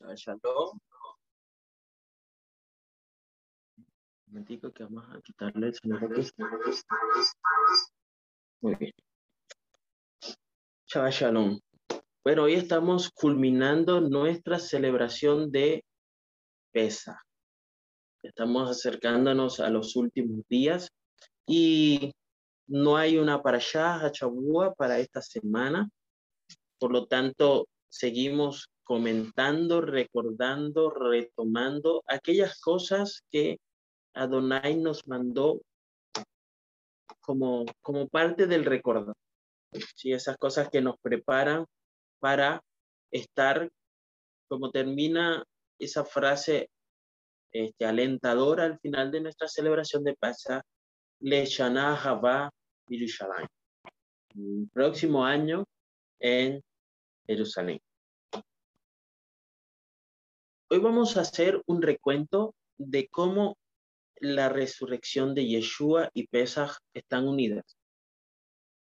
Shalom. 0.00 0.78
Un 3.76 3.86
momentico 4.26 4.72
que 4.72 4.84
vamos 4.84 5.04
a 5.10 5.20
quitarle 5.20 5.68
el 5.68 5.92
aquí. 5.94 6.30
Muy 8.60 8.74
bien. 8.76 8.92
Shabbat. 10.86 11.60
Bueno, 12.24 12.42
hoy 12.44 12.54
estamos 12.54 13.10
culminando 13.10 14.00
nuestra 14.00 14.58
celebración 14.58 15.50
de 15.50 15.84
Pesa. 16.72 17.20
Estamos 18.22 18.70
acercándonos 18.70 19.60
a 19.60 19.68
los 19.68 19.96
últimos 19.96 20.46
días 20.48 20.88
y 21.46 22.12
no 22.68 22.96
hay 22.96 23.18
una 23.18 23.42
para 23.42 23.58
allá, 23.58 23.96
Hachabúa, 23.96 24.74
para 24.74 24.98
esta 24.98 25.20
semana. 25.22 25.88
Por 26.78 26.92
lo 26.92 27.06
tanto, 27.06 27.66
seguimos 27.88 28.68
comentando, 28.88 29.82
recordando, 29.82 30.88
retomando 30.88 32.02
aquellas 32.06 32.58
cosas 32.58 33.22
que 33.30 33.60
Adonai 34.14 34.76
nos 34.76 35.06
mandó 35.06 35.60
como, 37.20 37.66
como 37.82 38.08
parte 38.08 38.46
del 38.46 38.64
recuerdo. 38.64 39.12
Sí, 39.94 40.12
esas 40.12 40.38
cosas 40.38 40.70
que 40.70 40.80
nos 40.80 40.96
preparan 41.02 41.66
para 42.18 42.62
estar, 43.10 43.70
como 44.48 44.70
termina 44.70 45.44
esa 45.78 46.06
frase 46.06 46.70
este, 47.52 47.84
alentadora 47.84 48.64
al 48.64 48.78
final 48.80 49.10
de 49.10 49.20
nuestra 49.20 49.48
celebración 49.48 50.02
de 50.02 50.16
Pascha, 50.18 50.62
Le 51.20 51.44
Shana 51.44 51.94
Yerushalayim. 52.88 53.48
Próximo 54.72 55.26
año 55.26 55.66
en 56.20 56.62
Jerusalén. 57.26 57.78
Hoy 60.70 60.80
vamos 60.80 61.16
a 61.16 61.22
hacer 61.22 61.62
un 61.64 61.80
recuento 61.80 62.54
de 62.76 63.08
cómo 63.08 63.56
la 64.16 64.50
resurrección 64.50 65.34
de 65.34 65.46
Yeshua 65.46 66.10
y 66.12 66.26
Pesach 66.26 66.76
están 66.92 67.26
unidas. 67.26 67.78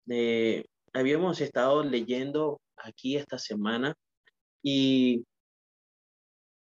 Eh, 0.09 0.65
habíamos 0.93 1.41
estado 1.41 1.83
leyendo 1.83 2.61
aquí 2.77 3.17
esta 3.17 3.37
semana 3.37 3.97
y 4.63 5.25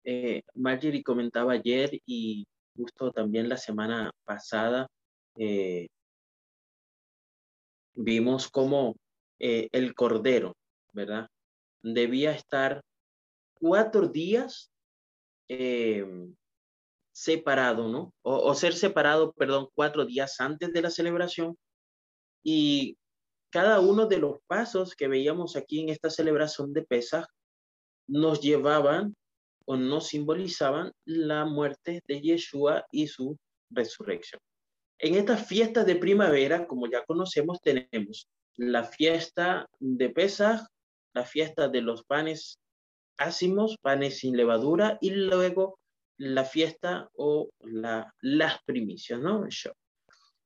eh, 0.02 0.42
Marjorie 0.52 1.04
comentaba 1.04 1.52
ayer 1.52 1.90
y 2.06 2.48
justo 2.76 3.12
también 3.12 3.48
la 3.48 3.56
semana 3.56 4.10
pasada 4.24 4.88
eh, 5.36 5.86
vimos 7.94 8.50
cómo 8.50 8.96
eh, 9.38 9.68
el 9.70 9.94
cordero, 9.94 10.56
¿verdad? 10.92 11.28
Debía 11.84 12.32
estar 12.32 12.82
cuatro 13.60 14.08
días 14.08 14.72
Em, 15.48 16.34
separado, 17.12 17.88
¿no? 17.88 18.12
O, 18.22 18.54
ser 18.54 18.74
separado, 18.74 19.32
perdón, 19.32 19.68
cuatro 19.74 20.04
días 20.04 20.40
antes 20.40 20.72
de 20.72 20.82
la 20.82 20.90
celebración. 20.90 21.56
Y 22.42 22.98
cada 23.50 23.80
uno 23.80 24.06
de 24.06 24.18
los 24.18 24.38
pasos 24.48 24.96
que 24.96 25.08
veíamos 25.08 25.56
aquí 25.56 25.80
en 25.80 25.90
esta 25.90 26.10
celebración 26.10 26.72
de 26.72 26.82
Pesach 26.82 27.26
nos 28.08 28.40
llevaban 28.40 29.14
o 29.66 29.76
nos 29.76 30.08
simbolizaban 30.08 30.92
la 31.04 31.44
muerte 31.44 32.02
de 32.06 32.20
Yeshua 32.20 32.84
y 32.90 33.06
su 33.06 33.38
resurrección. 33.70 34.40
En 34.98 35.14
estas 35.14 35.46
fiestas 35.46 35.86
de 35.86 35.96
primavera, 35.96 36.66
como 36.66 36.88
ya 36.88 37.04
conocemos, 37.04 37.60
tenemos 37.60 38.28
la 38.56 38.84
fiesta 38.84 39.68
de 39.78 40.10
Pesach, 40.10 40.66
la 41.14 41.24
fiesta 41.24 41.68
de 41.68 41.80
los 41.80 42.04
panes 42.04 42.58
hacemos 43.16 43.76
panes 43.80 44.18
sin 44.18 44.36
levadura 44.36 44.98
y 45.00 45.10
luego 45.10 45.78
la 46.16 46.44
fiesta 46.44 47.08
o 47.16 47.50
la, 47.60 48.12
las 48.20 48.62
primicias, 48.64 49.20
¿no? 49.20 49.46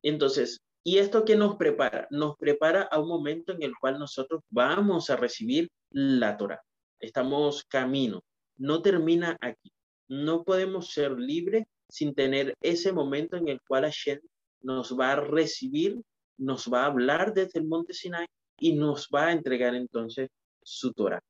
Entonces, 0.03 0.61
¿y 0.85 0.99
esto 0.99 1.25
qué 1.25 1.37
nos 1.37 1.57
prepara? 1.57 2.07
Nos 2.11 2.37
prepara 2.37 2.83
a 2.83 2.99
un 2.99 3.09
momento 3.09 3.53
en 3.53 3.63
el 3.63 3.77
cual 3.77 3.99
nosotros 3.99 4.43
vamos 4.51 5.11
a 5.11 5.17
recibir 5.17 5.69
la 5.91 6.37
Torah. 6.37 6.63
Estamos 7.01 7.65
camino. 7.65 8.23
No 8.57 8.83
termina 8.83 9.37
aquí. 9.41 9.71
No 10.09 10.43
podemos 10.45 10.93
ser 10.93 11.13
libres 11.13 11.65
sin 11.89 12.15
tener 12.15 12.55
ese 12.61 12.93
momento 12.93 13.37
en 13.37 13.49
el 13.49 13.61
cual 13.67 13.85
Hashem 13.85 14.21
nos 14.63 14.99
va 14.99 15.13
a 15.13 15.17
recibir, 15.17 16.01
nos 16.39 16.67
va 16.73 16.83
a 16.83 16.87
hablar 16.87 17.35
desde 17.35 17.61
el 17.61 17.67
monte 17.67 17.93
Sinai 17.93 18.27
y 18.59 18.73
nos 18.73 19.09
va 19.15 19.29
a 19.29 19.33
entregar 19.33 19.75
entonces 19.75 20.29
su 20.63 20.93
Torah. 20.93 21.23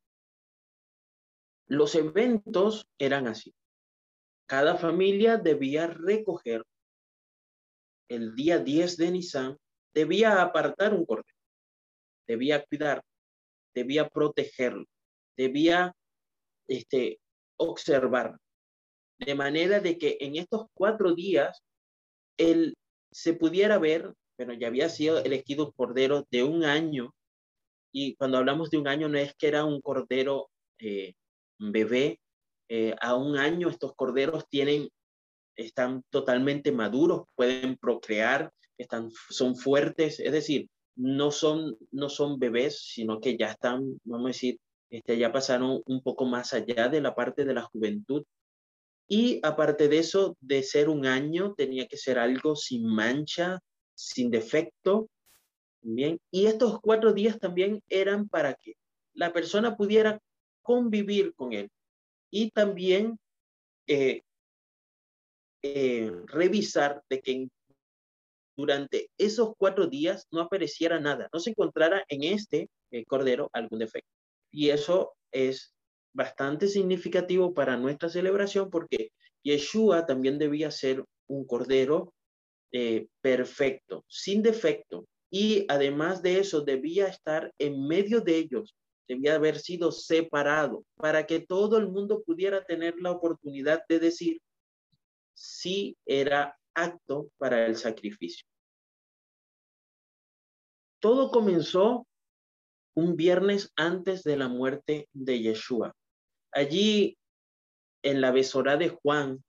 Los 1.69 1.95
eventos 1.95 2.89
eran 2.99 3.27
así. 3.29 3.55
Cada 4.47 4.77
familia 4.77 5.37
debía 5.37 5.87
recoger 5.87 6.65
el 8.09 8.35
día 8.35 8.59
10 8.59 8.97
de 8.97 9.11
Nisan, 9.11 9.59
debía 9.93 10.41
apartar 10.41 10.95
un 10.95 11.05
cordero, 11.05 11.37
debía 12.27 12.65
cuidar, 12.65 13.05
debía 13.75 14.09
protegerlo, 14.09 14.87
debía 15.37 15.95
este, 16.69 17.21
observar, 17.59 18.39
de 19.19 19.35
manera 19.35 19.81
de 19.81 19.99
que 19.99 20.17
en 20.21 20.37
estos 20.37 20.69
cuatro 20.73 21.15
días 21.15 21.63
él 22.39 22.79
se 23.13 23.35
pudiera 23.35 23.79
ver, 23.79 24.15
pero 24.37 24.55
ya 24.55 24.69
había 24.69 24.89
sido 24.89 25.19
elegido 25.19 25.67
un 25.67 25.73
cordero 25.73 26.27
de 26.31 26.45
un 26.45 26.65
año, 26.65 27.15
y 27.93 28.17
cuando 28.17 28.39
hablamos 28.39 28.71
de 28.71 28.79
un 28.79 28.89
año 28.89 29.09
no 29.09 29.19
es 29.19 29.35
que 29.35 29.49
era 29.49 29.67
un 29.67 29.83
cordero 29.83 30.49
eh, 30.79 31.15
bebé. 31.59 32.21
Eh, 32.69 32.95
a 33.01 33.15
un 33.15 33.37
año 33.37 33.69
estos 33.69 33.95
corderos 33.95 34.49
tienen, 34.49 34.89
están 35.57 36.03
totalmente 36.11 36.71
maduros, 36.73 37.23
pueden 37.35 37.77
procrear, 37.77 38.53
están, 38.77 39.11
son 39.31 39.57
fuertes, 39.57 40.21
es 40.21 40.33
decir, 40.33 40.69
no 40.95 41.31
son, 41.31 41.77
no 41.93 42.09
son 42.09 42.39
bebés, 42.39 42.81
sino 42.81 43.21
que 43.21 43.37
ya 43.37 43.53
están, 43.53 44.01
vamos 44.05 44.27
a 44.27 44.29
decir, 44.29 44.59
este, 44.91 45.19
ya 45.19 45.33
pasaron 45.33 45.83
un 45.87 46.03
poco 46.03 46.25
más 46.25 46.53
allá 46.55 46.89
de 46.89 47.01
la 47.01 47.15
parte 47.15 47.45
de 47.45 47.55
la 47.55 47.63
juventud. 47.63 48.25
Y 49.07 49.41
aparte 49.43 49.89
de 49.89 49.99
eso, 49.99 50.37
de 50.41 50.63
ser 50.63 50.89
un 50.89 51.07
año, 51.07 51.55
tenía 51.57 51.87
que 51.87 51.97
ser 51.97 52.19
algo 52.19 52.57
sin 52.57 52.87
mancha, 52.87 53.61
sin 53.95 54.31
defecto. 54.31 55.09
Bien, 55.81 56.19
y 56.31 56.47
estos 56.47 56.81
cuatro 56.81 57.13
días 57.13 57.39
también 57.39 57.83
eran 57.89 58.29
para 58.29 58.55
que 58.55 58.75
la 59.15 59.33
persona 59.33 59.77
pudiera 59.77 60.21
convivir 60.69 61.33
con 61.35 61.55
él 61.55 61.71
y 62.31 62.51
también 62.51 63.19
eh, 63.87 64.21
eh, 65.63 66.13
revisar 66.27 67.03
de 67.09 67.21
que 67.23 67.49
durante 68.55 69.09
esos 69.17 69.55
cuatro 69.57 69.87
días 69.87 70.27
no 70.31 70.43
apareciera 70.43 71.01
nada, 71.01 71.27
no 71.33 71.41
se 71.41 71.51
encontrara 71.51 72.05
en 72.11 72.23
este 72.23 72.69
eh, 72.91 73.07
cordero 73.07 73.49
algún 73.55 73.79
defecto. 73.79 74.11
Y 74.53 74.69
eso 74.69 75.15
es 75.33 75.73
bastante 76.13 76.69
significativo 76.69 77.55
para 77.55 77.79
nuestra 77.79 78.11
celebración 78.11 78.69
porque 78.69 79.13
Yeshua 79.43 80.05
también 80.05 80.39
debía 80.39 80.71
ser 80.71 81.03
un 81.29 81.47
cordero 81.47 82.13
perfecto, 83.23 84.05
sin 84.07 84.43
defecto. 84.43 85.07
Y 85.31 85.65
además 85.71 86.21
de 86.21 86.41
eso, 86.41 86.61
debía 86.61 87.07
estar 87.07 87.55
en 87.59 87.89
medio 87.89 88.21
de 88.21 88.37
ellos 88.37 88.75
debía 89.09 89.35
haber 89.35 89.59
sido 89.59 89.91
separado 89.91 90.85
para 90.97 91.27
que 91.27 91.41
todo 91.41 91.79
el 91.79 91.89
mundo 91.89 92.23
pudiera 92.23 92.65
tener 92.65 92.95
la 93.01 93.11
oportunidad 93.11 93.83
de 93.89 93.99
decir 93.99 94.43
si 95.35 95.97
era 96.05 96.57
acto 96.75 97.31
para 97.39 97.67
el 97.67 97.77
sacrificio. 97.77 98.47
Todo 101.01 101.31
comenzó 101.31 102.07
un 102.95 103.17
viernes 103.17 103.73
antes 103.77 104.25
de 104.25 104.37
la 104.37 104.49
muerte 104.49 105.09
de 105.13 105.41
Yeshua. 105.41 105.95
Allí 106.53 107.17
en 108.03 108.21
la 108.21 108.33
besora 108.33 108.77
de 108.77 108.89
Juan, 108.89 109.43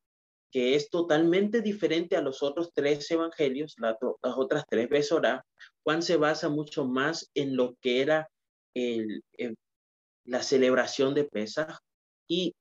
que 0.51 0.75
es 0.75 0.89
totalmente 0.89 1.61
diferente 1.61 2.15
a 2.15 2.21
los 2.21 2.43
otros 2.43 2.71
tres 2.73 3.09
evangelios, 3.11 3.75
las, 3.77 3.95
otras 4.21 4.63
tres 4.69 4.89
besoras, 4.89 5.43
Juan 5.83 6.01
se 6.01 6.17
basa 6.17 6.49
mucho 6.49 6.85
más 6.85 7.29
en 7.33 7.55
lo 7.55 7.75
que 7.81 8.01
era 8.01 8.29
el, 8.73 9.23
la 10.25 10.43
celebración 10.43 11.13
de 11.13 11.23
Pesach 11.25 11.77
y 12.27 12.53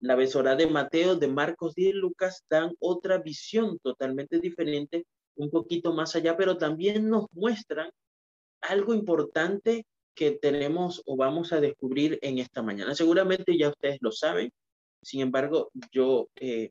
la 0.00 0.14
besora 0.14 0.56
de 0.56 0.66
Mateo, 0.66 1.16
de 1.16 1.28
Marcos 1.28 1.72
y 1.76 1.86
de 1.86 1.92
Lucas 1.94 2.44
dan 2.48 2.74
otra 2.78 3.18
visión 3.18 3.78
totalmente 3.80 4.38
diferente, 4.38 5.04
un 5.36 5.50
poquito 5.50 5.92
más 5.92 6.14
allá, 6.14 6.36
pero 6.36 6.56
también 6.58 7.08
nos 7.08 7.26
muestran 7.32 7.90
algo 8.60 8.94
importante 8.94 9.84
que 10.14 10.32
tenemos 10.32 11.02
o 11.06 11.16
vamos 11.16 11.52
a 11.52 11.60
descubrir 11.60 12.18
en 12.22 12.38
esta 12.38 12.62
mañana. 12.62 12.94
Seguramente 12.94 13.56
ya 13.56 13.68
ustedes 13.68 13.98
lo 14.00 14.12
saben, 14.12 14.50
sin 15.02 15.20
embargo, 15.20 15.70
yo, 15.92 16.28
eh, 16.36 16.70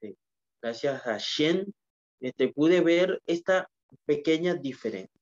eh, 0.00 0.14
gracias 0.62 1.06
a 1.06 1.18
Shen, 1.18 1.72
este, 2.20 2.52
pude 2.52 2.80
ver 2.80 3.20
esta 3.26 3.68
pequeña 4.06 4.54
diferencia. 4.54 5.20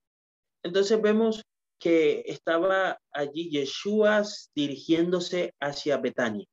Entonces 0.63 1.01
vemos 1.01 1.43
que 1.83 2.23
estaba 2.27 2.97
allí 3.11 3.49
Yeshua 3.49 4.23
dirigiéndose 4.55 5.53
hacia 5.59 5.97
Betania. 5.97 6.45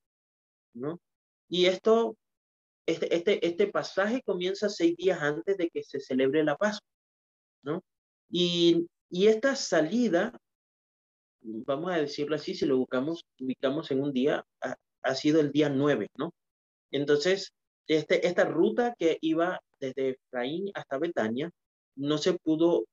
¿no? 0.75 1.01
Y 1.49 1.67
esto, 1.67 2.17
este, 2.85 3.15
este, 3.15 3.47
este 3.47 3.69
pasaje 3.69 4.23
comienza 4.23 4.69
seis 4.69 4.97
días 4.97 5.23
antes 5.23 5.57
de 5.57 5.71
que 5.71 5.85
se 5.85 6.01
celebre 6.01 6.43
la 6.43 6.57
Pascua, 6.57 6.89
¿no? 7.63 7.85
Y, 8.29 8.89
y 9.09 9.29
esta 9.29 9.55
salida, 9.55 10.37
vamos 11.43 11.93
a 11.93 11.99
decirlo 11.99 12.35
así, 12.35 12.57
si 12.57 12.67
lo 12.67 12.79
buscamos, 12.79 13.25
ubicamos 13.39 13.89
en 13.93 14.03
un 14.03 14.13
día, 14.13 14.45
ha, 15.03 15.15
sido 15.15 15.39
el 15.41 15.53
día 15.53 15.69
nueve, 15.69 16.09
¿no? 16.19 16.35
Entonces, 16.91 17.53
este, 17.87 18.27
esta 18.27 18.45
ruta 18.47 18.95
que 18.99 19.17
iba 19.21 19.61
desde 19.79 20.11
Efraín 20.11 20.73
hasta 20.75 20.99
Betania, 20.99 21.53
no 21.95 22.19
se 22.19 22.35
pudo, 22.35 22.85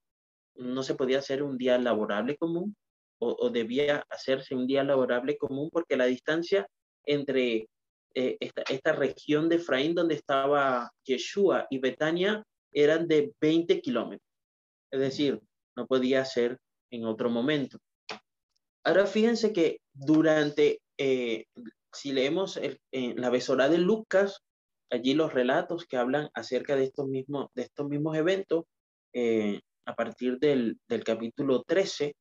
no 0.57 0.83
se 0.83 0.95
podía 0.95 1.19
hacer 1.19 1.44
un 1.44 1.57
día 1.57 1.77
laborable 1.77 2.38
común 2.38 2.75
o, 3.19 3.50
debía 3.50 4.06
hacerse 4.09 4.54
un 4.54 4.68
día 4.68 4.83
laborable 4.83 5.38
común 5.38 5.69
porque 5.71 5.98
la 5.98 6.06
distancia 6.06 6.68
entre 7.04 7.68
eh, 8.13 8.38
esta, 8.39 8.92
región 8.92 9.50
de 9.50 9.56
Efraín 9.56 9.95
donde 9.95 10.15
estaba 10.15 10.92
Yeshua 11.04 11.65
y 11.69 11.80
Betania 11.80 12.44
eran 12.71 13.07
de 13.07 13.33
20 13.42 13.81
kilómetros. 13.81 14.30
Es 14.92 15.00
decir, 15.00 15.42
no 15.75 15.88
podía 15.88 16.24
ser 16.25 16.59
en 16.92 17.06
otro 17.06 17.30
momento. 17.30 17.80
Ahora 18.83 19.07
fíjense 19.07 19.51
que 19.51 19.80
durante, 19.94 20.80
eh, 20.98 21.45
si 21.92 22.13
leemos 22.13 22.59
en 22.92 23.19
la 23.19 23.30
besora 23.30 23.68
de 23.68 23.80
Lucas, 23.80 24.44
allí 24.89 25.13
los 25.13 25.33
relatos 25.33 25.86
que 25.86 25.98
hablan 25.98 26.30
acerca 26.33 26.75
de 26.75 26.86
estos 26.86 27.07
mismos, 27.07 27.50
de 27.54 27.63
estos 27.63 27.88
mismos 27.88 28.15
eventos, 28.15 28.65
eh, 29.13 29.62
a 29.87 29.95
partir 29.95 30.37
del, 30.37 30.77
del 30.87 31.03
capítulo 31.03 31.63
13, 31.63 32.13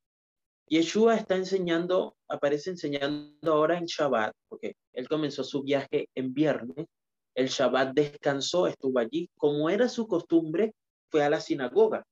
Yeshua 0.69 1.17
está 1.17 1.35
enseñando, 1.37 2.17
aparece 2.29 2.71
enseñando 2.71 3.53
ahora 3.53 3.77
en 3.77 3.87
Shabbat, 3.87 4.35
porque 4.49 4.77
él 4.93 5.09
comenzó 5.09 5.43
su 5.43 5.63
viaje 5.63 6.09
en 6.15 6.33
viernes, 6.33 6.87
el 7.35 7.49
Shabbat 7.49 7.93
descansó, 7.93 8.67
estuvo 8.67 8.99
allí, 8.99 9.29
como 9.37 9.69
era 9.69 9.89
su 9.89 10.07
costumbre, 10.07 10.75
fue 11.11 11.25
a 11.25 11.31
la 11.31 11.41
sinagoga. 11.41 12.05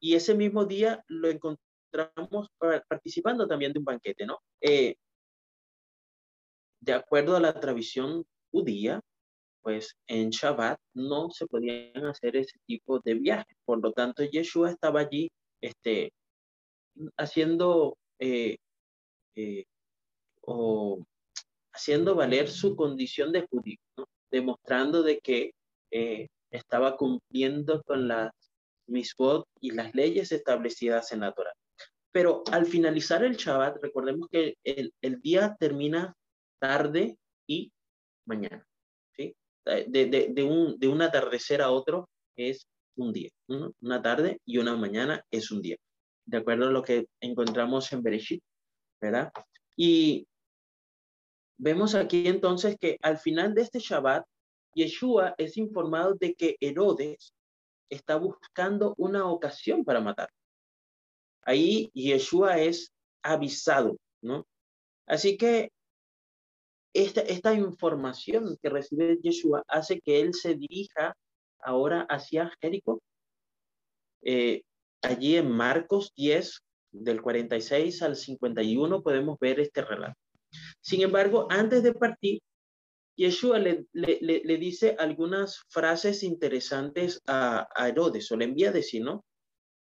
Y 0.00 0.14
ese 0.14 0.34
mismo 0.34 0.64
día 0.64 1.02
lo 1.06 1.28
encontramos 1.28 2.48
participando 2.88 3.46
también 3.46 3.72
de 3.72 3.78
un 3.78 3.84
banquete, 3.84 4.26
¿no? 4.26 4.38
Eh, 4.60 4.96
de 6.80 6.92
acuerdo 6.92 7.36
a 7.36 7.40
la 7.40 7.58
tradición 7.58 8.24
judía, 8.50 9.00
pues 9.62 9.96
en 10.08 10.30
Shabbat 10.30 10.78
no 10.94 11.30
se 11.30 11.46
podían 11.46 12.04
hacer 12.06 12.36
ese 12.36 12.58
tipo 12.66 12.98
de 13.00 13.14
viajes. 13.14 13.56
Por 13.64 13.80
lo 13.82 13.92
tanto, 13.92 14.24
Yeshua 14.24 14.70
estaba 14.70 15.00
allí 15.00 15.30
este, 15.60 16.12
haciendo 17.16 17.96
eh, 18.18 18.56
eh, 19.36 19.64
o 20.42 21.02
haciendo 21.72 22.14
valer 22.14 22.48
su 22.50 22.76
condición 22.76 23.32
de 23.32 23.46
judío, 23.46 23.78
demostrando 24.30 25.02
de 25.02 25.20
que 25.20 25.52
eh, 25.90 26.28
estaba 26.50 26.96
cumpliendo 26.96 27.82
con 27.84 28.08
las 28.08 28.32
misbot 28.86 29.46
y 29.60 29.70
las 29.70 29.94
leyes 29.94 30.32
establecidas 30.32 31.12
en 31.12 31.20
la 31.20 31.32
Torah. 31.32 31.52
Pero 32.10 32.42
al 32.50 32.66
finalizar 32.66 33.24
el 33.24 33.36
Shabbat, 33.36 33.78
recordemos 33.80 34.28
que 34.28 34.56
el, 34.64 34.92
el 35.00 35.20
día 35.22 35.56
termina 35.58 36.14
tarde 36.60 37.16
y 37.46 37.72
mañana. 38.26 38.66
¿Sí? 39.66 39.84
De, 39.88 40.06
de, 40.06 40.28
de, 40.32 40.42
un, 40.42 40.78
de 40.78 40.88
un 40.88 41.02
atardecer 41.02 41.62
a 41.62 41.70
otro 41.70 42.08
es 42.36 42.66
un 42.96 43.12
día. 43.12 43.30
Una 43.80 44.02
tarde 44.02 44.40
y 44.44 44.58
una 44.58 44.76
mañana 44.76 45.24
es 45.30 45.50
un 45.50 45.62
día 45.62 45.76
de 46.26 46.38
acuerdo 46.38 46.68
a 46.68 46.70
lo 46.70 46.82
que 46.82 47.06
encontramos 47.20 47.92
en 47.92 48.02
Bereshit, 48.02 48.42
¿verdad? 49.00 49.32
Y 49.76 50.26
vemos 51.58 51.94
aquí 51.94 52.26
entonces 52.26 52.76
que 52.78 52.98
al 53.02 53.18
final 53.18 53.54
de 53.54 53.62
este 53.62 53.78
Shabbat, 53.78 54.24
Yeshua 54.74 55.34
es 55.36 55.56
informado 55.56 56.14
de 56.14 56.34
que 56.34 56.56
Herodes 56.60 57.34
está 57.90 58.16
buscando 58.16 58.94
una 58.96 59.26
ocasión 59.30 59.84
para 59.84 60.00
matar. 60.00 60.30
Ahí 61.42 61.90
Yeshua 61.92 62.58
es 62.58 62.90
avisado, 63.22 63.96
¿no? 64.22 64.46
Así 65.06 65.36
que 65.36 65.70
esta, 66.94 67.22
esta 67.22 67.54
información 67.54 68.56
que 68.62 68.68
recibe 68.68 69.18
Yeshua 69.22 69.62
hace 69.68 70.00
que 70.00 70.20
él 70.20 70.34
se 70.34 70.54
dirija 70.54 71.16
ahora 71.60 72.06
hacia 72.08 72.52
Jericó. 72.60 73.02
Eh, 74.22 74.62
allí 75.02 75.36
en 75.36 75.50
Marcos 75.50 76.12
10, 76.16 76.60
del 76.92 77.22
46 77.22 78.02
al 78.02 78.16
51, 78.16 79.02
podemos 79.02 79.38
ver 79.38 79.60
este 79.60 79.82
relato. 79.82 80.18
Sin 80.80 81.02
embargo, 81.02 81.46
antes 81.50 81.82
de 81.82 81.94
partir, 81.94 82.40
Yeshua 83.16 83.58
le, 83.58 83.86
le, 83.92 84.56
dice 84.58 84.96
algunas 84.98 85.62
frases 85.68 86.22
interesantes 86.22 87.20
a, 87.26 87.68
Herodes, 87.76 88.30
o 88.32 88.36
le 88.36 88.46
envía 88.46 88.70
a 88.70 88.72
decir, 88.72 89.02
¿no? 89.02 89.24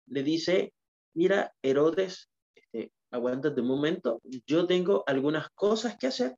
Le 0.06 0.22
dice, 0.22 0.72
mira, 1.14 1.52
Herodes, 1.62 2.28
este, 2.54 2.92
aguántate 3.10 3.60
un 3.60 3.68
momento, 3.68 4.20
yo 4.46 4.66
tengo 4.66 5.04
algunas 5.06 5.48
cosas 5.50 5.96
que 5.96 6.08
hacer 6.08 6.36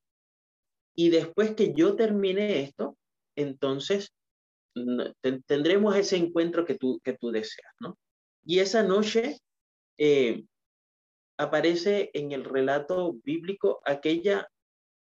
y 0.95 1.11
después 1.11 1.55
que 1.55 1.73
yo 1.75 1.97
termine 1.97 2.63
esto, 2.63 2.97
entonces 3.37 4.13
tendremos 5.47 5.97
ese 5.97 6.17
encuentro 6.17 6.65
que 6.65 6.77
tú, 6.77 7.01
que 7.03 7.15
tú 7.15 7.31
deseas, 7.31 7.73
¿no? 7.81 7.99
Y 8.45 8.59
esa 8.59 8.83
noche 8.83 9.39
eh, 9.99 10.45
aparece 11.37 12.11
en 12.13 12.33
el 12.33 12.45
relato 12.45 13.15
bíblico 13.25 13.81
aquella 13.85 14.49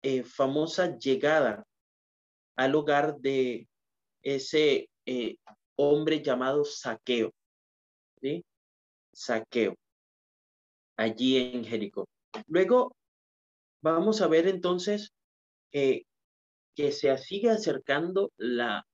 eh, 0.03 0.23
famosa 0.23 0.99
llegada 0.99 1.65
al 2.57 2.75
hogar 2.75 3.17
de 3.19 3.69
ese 4.23 4.89
eh, 5.05 5.37
hombre 5.77 6.23
llamado 6.23 6.65
Saqueo, 6.65 7.33
¿sí? 8.21 8.45
Saqueo, 9.13 9.75
allí 10.97 11.37
en 11.37 11.65
Jericó. 11.65 12.09
Luego 12.47 12.95
vamos 13.83 14.21
a 14.21 14.29
ver 14.29 14.49
entonces 14.49 15.13
que 15.71 16.93
se 16.93 17.17
sigue 17.19 17.51
acercando 17.51 18.31
la, 18.37 18.87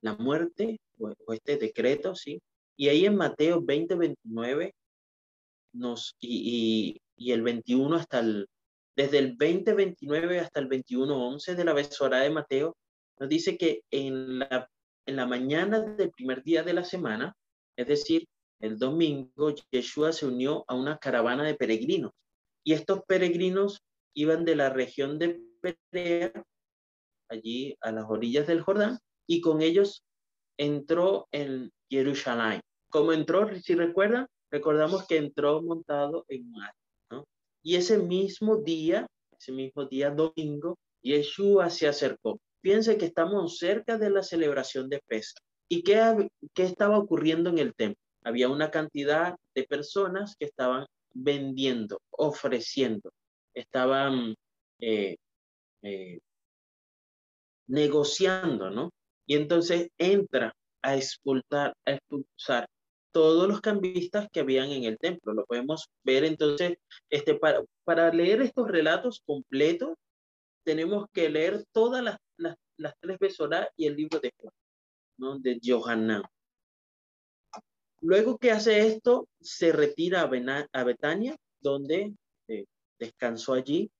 la 0.00 0.16
muerte 0.16 0.80
o, 0.98 1.32
este 1.32 1.56
decreto, 1.56 2.14
¿sí? 2.14 2.40
Y 2.76 2.88
ahí 2.88 3.06
en 3.06 3.16
Mateo 3.16 3.60
20, 3.62 3.94
29 3.94 4.74
nos, 5.72 6.16
y, 6.20 7.00
y, 7.16 7.32
el 7.32 7.42
21 7.42 7.96
hasta 7.96 8.20
el, 8.20 8.48
desde 8.96 9.18
el 9.18 9.36
20, 9.36 9.74
29 9.74 10.40
hasta 10.40 10.60
el 10.60 10.66
21, 10.66 11.28
11 11.28 11.54
de 11.54 11.64
la 11.64 11.72
besora 11.72 12.20
de 12.20 12.30
Mateo, 12.30 12.76
nos 13.18 13.28
dice 13.28 13.56
que 13.56 13.82
en 13.90 14.40
la, 14.40 14.68
en 15.06 15.16
la 15.16 15.26
mañana 15.26 15.80
del 15.80 16.10
primer 16.10 16.42
día 16.42 16.62
de 16.62 16.72
la 16.72 16.84
semana, 16.84 17.34
es 17.76 17.86
decir, 17.86 18.26
el 18.60 18.78
domingo, 18.78 19.54
Yeshua 19.70 20.12
se 20.12 20.26
unió 20.26 20.64
a 20.68 20.74
una 20.74 20.98
caravana 20.98 21.44
de 21.44 21.54
peregrinos. 21.54 22.12
Y 22.64 22.72
estos 22.74 23.00
peregrinos 23.06 23.80
iban 24.14 24.44
de 24.44 24.56
la 24.56 24.70
región 24.70 25.18
de 25.18 25.40
Perea, 25.60 26.32
allí 27.28 27.76
a 27.80 27.92
las 27.92 28.04
orillas 28.08 28.46
del 28.46 28.62
Jordán, 28.62 28.98
y 29.26 29.40
con 29.40 29.62
ellos 29.62 30.02
entró 30.56 31.28
en 31.32 31.70
Jerusalén. 31.88 32.60
Como 32.90 33.12
entró, 33.12 33.48
si 33.60 33.74
recuerdan, 33.74 34.26
recordamos 34.50 35.06
que 35.06 35.16
entró 35.16 35.62
montado 35.62 36.24
en 36.28 36.52
un 36.52 36.62
¿no? 37.10 37.24
Y 37.62 37.76
ese 37.76 37.98
mismo 37.98 38.56
día, 38.56 39.06
ese 39.38 39.52
mismo 39.52 39.84
día 39.86 40.10
domingo, 40.10 40.76
Yeshua 41.02 41.70
se 41.70 41.88
acercó. 41.88 42.40
Piense 42.60 42.98
que 42.98 43.06
estamos 43.06 43.58
cerca 43.58 43.96
de 43.96 44.10
la 44.10 44.22
celebración 44.22 44.88
de 44.88 45.00
Pesach. 45.06 45.42
¿Y 45.68 45.82
qué, 45.82 46.28
qué 46.52 46.64
estaba 46.64 46.98
ocurriendo 46.98 47.48
en 47.50 47.58
el 47.58 47.74
templo? 47.74 48.02
Había 48.24 48.48
una 48.48 48.70
cantidad 48.70 49.36
de 49.54 49.64
personas 49.64 50.34
que 50.36 50.44
estaban 50.44 50.86
vendiendo, 51.14 52.00
ofreciendo, 52.10 53.10
estaban 53.54 54.34
eh, 54.80 55.16
eh, 55.82 56.20
negociando, 57.66 58.70
¿no? 58.70 58.90
Y 59.26 59.36
entonces 59.36 59.88
entra 59.98 60.52
a 60.82 60.96
expulsar, 60.96 61.74
a 61.84 61.92
expulsar 61.92 62.68
todos 63.12 63.48
los 63.48 63.60
cambistas 63.60 64.28
que 64.32 64.40
habían 64.40 64.70
en 64.70 64.84
el 64.84 64.98
templo. 64.98 65.32
Lo 65.32 65.44
podemos 65.46 65.88
ver 66.04 66.24
entonces, 66.24 66.78
este, 67.10 67.34
para, 67.34 67.62
para 67.84 68.12
leer 68.12 68.42
estos 68.42 68.68
relatos 68.68 69.20
completos, 69.24 69.96
tenemos 70.64 71.06
que 71.12 71.28
leer 71.28 71.64
todas 71.72 72.02
las, 72.02 72.18
las, 72.36 72.56
las 72.76 72.94
tres 73.00 73.18
besoras 73.18 73.68
y 73.76 73.86
el 73.86 73.96
libro 73.96 74.20
de 74.20 74.32
Juan, 74.36 74.54
¿no? 75.18 75.38
de. 75.38 76.22
Luego 78.02 78.38
que 78.38 78.50
hace 78.50 78.86
esto, 78.86 79.28
se 79.40 79.72
retira 79.72 80.22
a, 80.22 80.68
a 80.72 80.84
Betania, 80.84 81.36
donde 81.60 82.14
eh, 82.48 82.64
descansó 82.98 83.52
allí. 83.52 83.90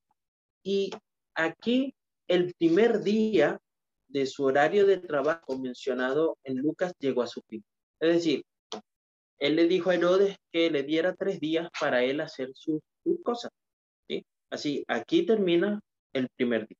Y 0.62 0.90
Aquí, 1.34 1.94
el 2.28 2.54
primer 2.54 3.00
día 3.02 3.60
de 4.08 4.26
su 4.26 4.44
horario 4.44 4.86
de 4.86 4.98
trabajo 4.98 5.58
mencionado 5.58 6.38
en 6.44 6.58
Lucas 6.58 6.92
llegó 6.98 7.22
a 7.22 7.26
su 7.26 7.42
fin. 7.42 7.64
Es 8.00 8.14
decir, 8.14 8.44
él 9.38 9.56
le 9.56 9.66
dijo 9.66 9.90
a 9.90 9.94
Herodes 9.94 10.36
que 10.52 10.70
le 10.70 10.82
diera 10.82 11.14
tres 11.14 11.40
días 11.40 11.68
para 11.80 12.04
él 12.04 12.20
hacer 12.20 12.50
sus, 12.54 12.80
cosas. 13.22 13.50
Así, 14.50 14.84
aquí 14.88 15.24
termina 15.24 15.80
el 16.12 16.28
primer 16.36 16.66
día. 16.66 16.76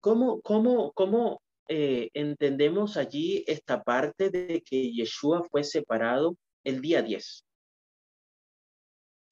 ¿Cómo, 0.00 0.40
cómo, 0.42 0.92
cómo 0.92 1.40
eh, 1.68 2.10
entendemos 2.14 2.96
allí 2.96 3.42
esta 3.46 3.82
parte 3.82 4.30
de 4.30 4.62
que 4.62 4.92
Yeshua 4.92 5.42
fue 5.50 5.64
separado 5.64 6.36
el 6.62 6.80
día 6.80 7.02
10 7.02 7.44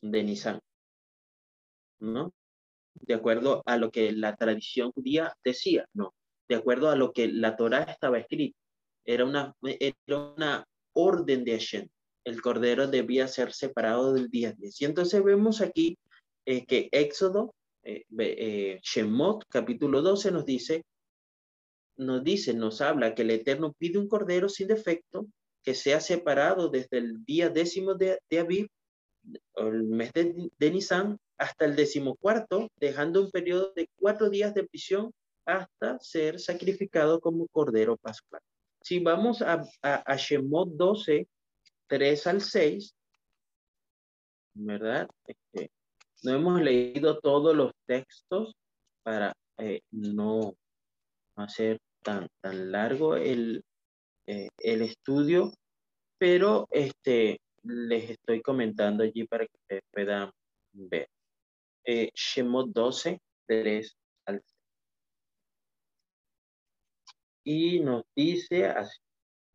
de 0.03 0.23
Nisan? 0.25 0.61
¿No? 2.00 2.33
De 2.95 3.15
acuerdo 3.15 3.62
a 3.67 3.76
lo 3.76 3.91
que 3.91 4.12
la 4.12 4.37
tradición 4.37 4.93
judía 4.93 5.35
decía, 5.45 5.87
no. 5.93 6.15
De 6.49 6.55
acuerdo 6.55 6.91
a 6.91 6.97
lo 6.97 7.12
que 7.12 7.29
la 7.29 7.57
Torah 7.57 7.83
estaba 7.83 8.19
escrita. 8.19 8.59
Era 9.05 9.25
una, 9.25 9.55
era 9.62 9.97
una 10.09 10.65
orden 10.93 11.45
de 11.45 11.53
Hashem. 11.53 11.88
El 12.25 12.41
cordero 12.43 12.88
debía 12.88 13.29
ser 13.29 13.53
separado 13.53 14.12
del 14.12 14.29
día 14.29 14.53
10. 14.53 14.81
Y 14.81 14.85
entonces 14.85 15.23
vemos 15.23 15.61
aquí 15.61 15.99
eh, 16.45 16.65
que 16.67 16.88
Éxodo, 16.93 17.55
eh, 17.83 18.05
eh, 18.19 18.81
Shemot, 18.83 19.45
capítulo 19.49 20.03
12, 20.03 20.33
nos 20.33 20.45
dice 20.45 20.85
nos 21.97 22.23
dice, 22.23 22.55
nos 22.55 22.81
habla 22.81 23.15
que 23.15 23.23
el 23.23 23.31
Eterno 23.31 23.75
pide 23.79 23.99
un 23.99 24.09
cordero 24.09 24.49
sin 24.49 24.69
defecto 24.69 25.26
que 25.62 25.75
sea 25.75 26.00
separado 26.00 26.69
desde 26.69 26.99
el 26.99 27.25
día 27.25 27.49
décimo 27.49 27.95
de, 27.95 28.19
de 28.31 28.38
Aviv, 28.38 28.69
el 29.57 29.83
mes 29.85 30.12
de, 30.12 30.50
de 30.57 30.71
Nisan, 30.71 31.19
hasta 31.38 31.64
el 31.64 31.76
decimocuarto, 31.76 32.69
dejando 32.76 33.23
un 33.23 33.31
periodo 33.31 33.73
de 33.75 33.88
cuatro 33.97 34.31
días 34.31 34.55
de 34.55 34.64
prisión 34.64 35.12
hasta 35.45 35.99
ser 36.00 36.40
sacrificado 36.40 37.21
como 37.21 37.47
cordero 37.49 37.97
pascual. 37.97 38.43
Si 38.83 38.99
vamos 39.00 39.43
a, 39.43 39.64
a, 39.83 40.16
Shemot 40.16 40.71
12, 40.71 41.26
3 41.88 42.26
al 42.26 42.40
6, 42.40 42.95
¿verdad? 44.55 45.09
Este, 45.26 45.71
no 46.23 46.33
hemos 46.33 46.61
leído 46.62 47.19
todos 47.21 47.55
los 47.55 47.73
textos 47.87 48.55
para 49.02 49.33
eh, 49.59 49.81
no 49.90 50.55
hacer 51.37 51.78
tan, 52.02 52.28
tan 52.40 52.71
largo 52.73 53.16
el, 53.16 53.64
eh, 54.26 54.49
el 54.59 54.83
estudio, 54.83 55.52
pero 56.19 56.66
este, 56.71 57.40
les 57.62 58.11
estoy 58.11 58.40
comentando 58.43 59.02
allí 59.02 59.25
para 59.25 59.47
que 59.47 59.57
ustedes 59.61 59.83
puedan 59.93 60.31
ver. 60.73 61.09
Eh, 61.88 62.11
Shemot 62.14 62.73
12, 62.73 63.21
3 63.47 63.97
al 64.26 64.43
Y 67.45 67.78
nos 67.78 68.02
dice 68.16 68.66
así, 68.66 68.99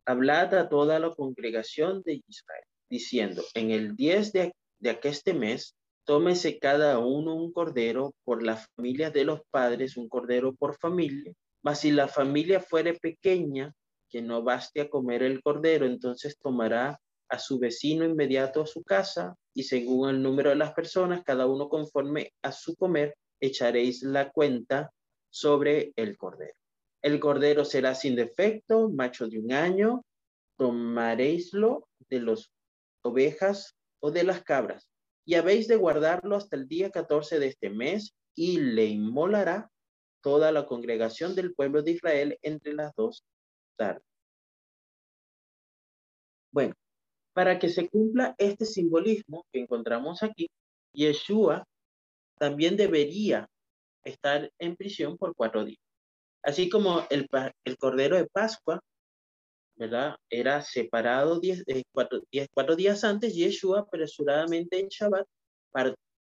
hablad 0.06 0.54
a 0.54 0.70
toda 0.70 0.98
la 0.98 1.14
congregación 1.14 2.02
de 2.02 2.22
Israel, 2.26 2.64
diciendo, 2.88 3.42
en 3.52 3.70
el 3.70 3.94
10 3.96 4.32
de, 4.32 4.54
de 4.78 4.90
aqueste 4.90 5.34
mes, 5.34 5.76
tómese 6.04 6.58
cada 6.58 6.98
uno 6.98 7.34
un 7.34 7.52
cordero 7.52 8.14
por 8.24 8.42
las 8.42 8.66
familias 8.74 9.12
de 9.12 9.24
los 9.24 9.42
padres, 9.50 9.98
un 9.98 10.08
cordero 10.08 10.54
por 10.54 10.78
familia, 10.78 11.34
mas 11.62 11.80
si 11.80 11.92
la 11.92 12.08
familia 12.08 12.60
fuere 12.60 12.94
pequeña, 12.94 13.74
que 14.08 14.22
no 14.22 14.42
baste 14.42 14.80
a 14.80 14.88
comer 14.88 15.22
el 15.22 15.42
cordero, 15.42 15.84
entonces 15.84 16.38
tomará 16.38 16.98
a 17.28 17.38
su 17.38 17.58
vecino 17.58 18.06
inmediato 18.06 18.62
a 18.62 18.66
su 18.66 18.82
casa 18.82 19.36
y 19.54 19.64
según 19.64 20.08
el 20.08 20.22
número 20.22 20.50
de 20.50 20.56
las 20.56 20.72
personas, 20.72 21.22
cada 21.24 21.46
uno 21.46 21.68
conforme 21.68 22.32
a 22.42 22.52
su 22.52 22.74
comer, 22.76 23.16
echaréis 23.40 24.02
la 24.02 24.30
cuenta 24.30 24.90
sobre 25.30 25.92
el 25.96 26.16
cordero. 26.16 26.54
El 27.02 27.18
cordero 27.18 27.64
será 27.64 27.94
sin 27.94 28.14
defecto, 28.14 28.88
macho 28.88 29.26
de 29.28 29.38
un 29.38 29.52
año, 29.52 30.04
tomaréislo 30.56 31.88
de 32.08 32.20
las 32.20 32.52
ovejas 33.02 33.74
o 34.00 34.10
de 34.10 34.24
las 34.24 34.42
cabras 34.42 34.88
y 35.24 35.34
habéis 35.34 35.68
de 35.68 35.76
guardarlo 35.76 36.36
hasta 36.36 36.56
el 36.56 36.68
día 36.68 36.90
14 36.90 37.38
de 37.38 37.46
este 37.46 37.70
mes 37.70 38.14
y 38.34 38.58
le 38.58 38.86
inmolará 38.86 39.70
toda 40.20 40.52
la 40.52 40.66
congregación 40.66 41.34
del 41.34 41.54
pueblo 41.54 41.82
de 41.82 41.92
Israel 41.92 42.38
entre 42.42 42.74
las 42.74 42.94
dos 42.94 43.24
tardes. 43.76 44.04
Bueno, 46.50 46.74
para 47.32 47.58
que 47.58 47.68
se 47.68 47.88
cumpla 47.88 48.34
este 48.38 48.66
simbolismo 48.66 49.46
que 49.52 49.60
encontramos 49.60 50.22
aquí, 50.22 50.48
Yeshua 50.92 51.64
también 52.38 52.76
debería 52.76 53.48
estar 54.04 54.50
en 54.58 54.76
prisión 54.76 55.16
por 55.16 55.34
cuatro 55.34 55.64
días. 55.64 55.80
Así 56.42 56.68
como 56.68 57.06
el, 57.10 57.28
el 57.64 57.76
Cordero 57.78 58.16
de 58.16 58.26
Pascua, 58.26 58.80
¿verdad? 59.76 60.16
Era 60.28 60.62
separado 60.62 61.40
diez, 61.40 61.62
eh, 61.66 61.84
cuatro, 61.92 62.76
días 62.76 63.04
antes, 63.04 63.34
Yeshua 63.34 63.80
apresuradamente 63.80 64.78
en 64.78 64.88
Shabbat 64.88 65.26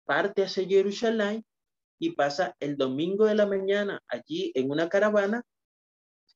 parte 0.05 0.43
hacia 0.43 0.67
Jerusalén 0.67 1.45
y 1.99 2.11
pasa 2.11 2.55
el 2.59 2.77
domingo 2.77 3.25
de 3.25 3.35
la 3.35 3.45
mañana 3.45 4.01
allí 4.07 4.51
en 4.55 4.69
una 4.69 4.89
caravana 4.89 5.43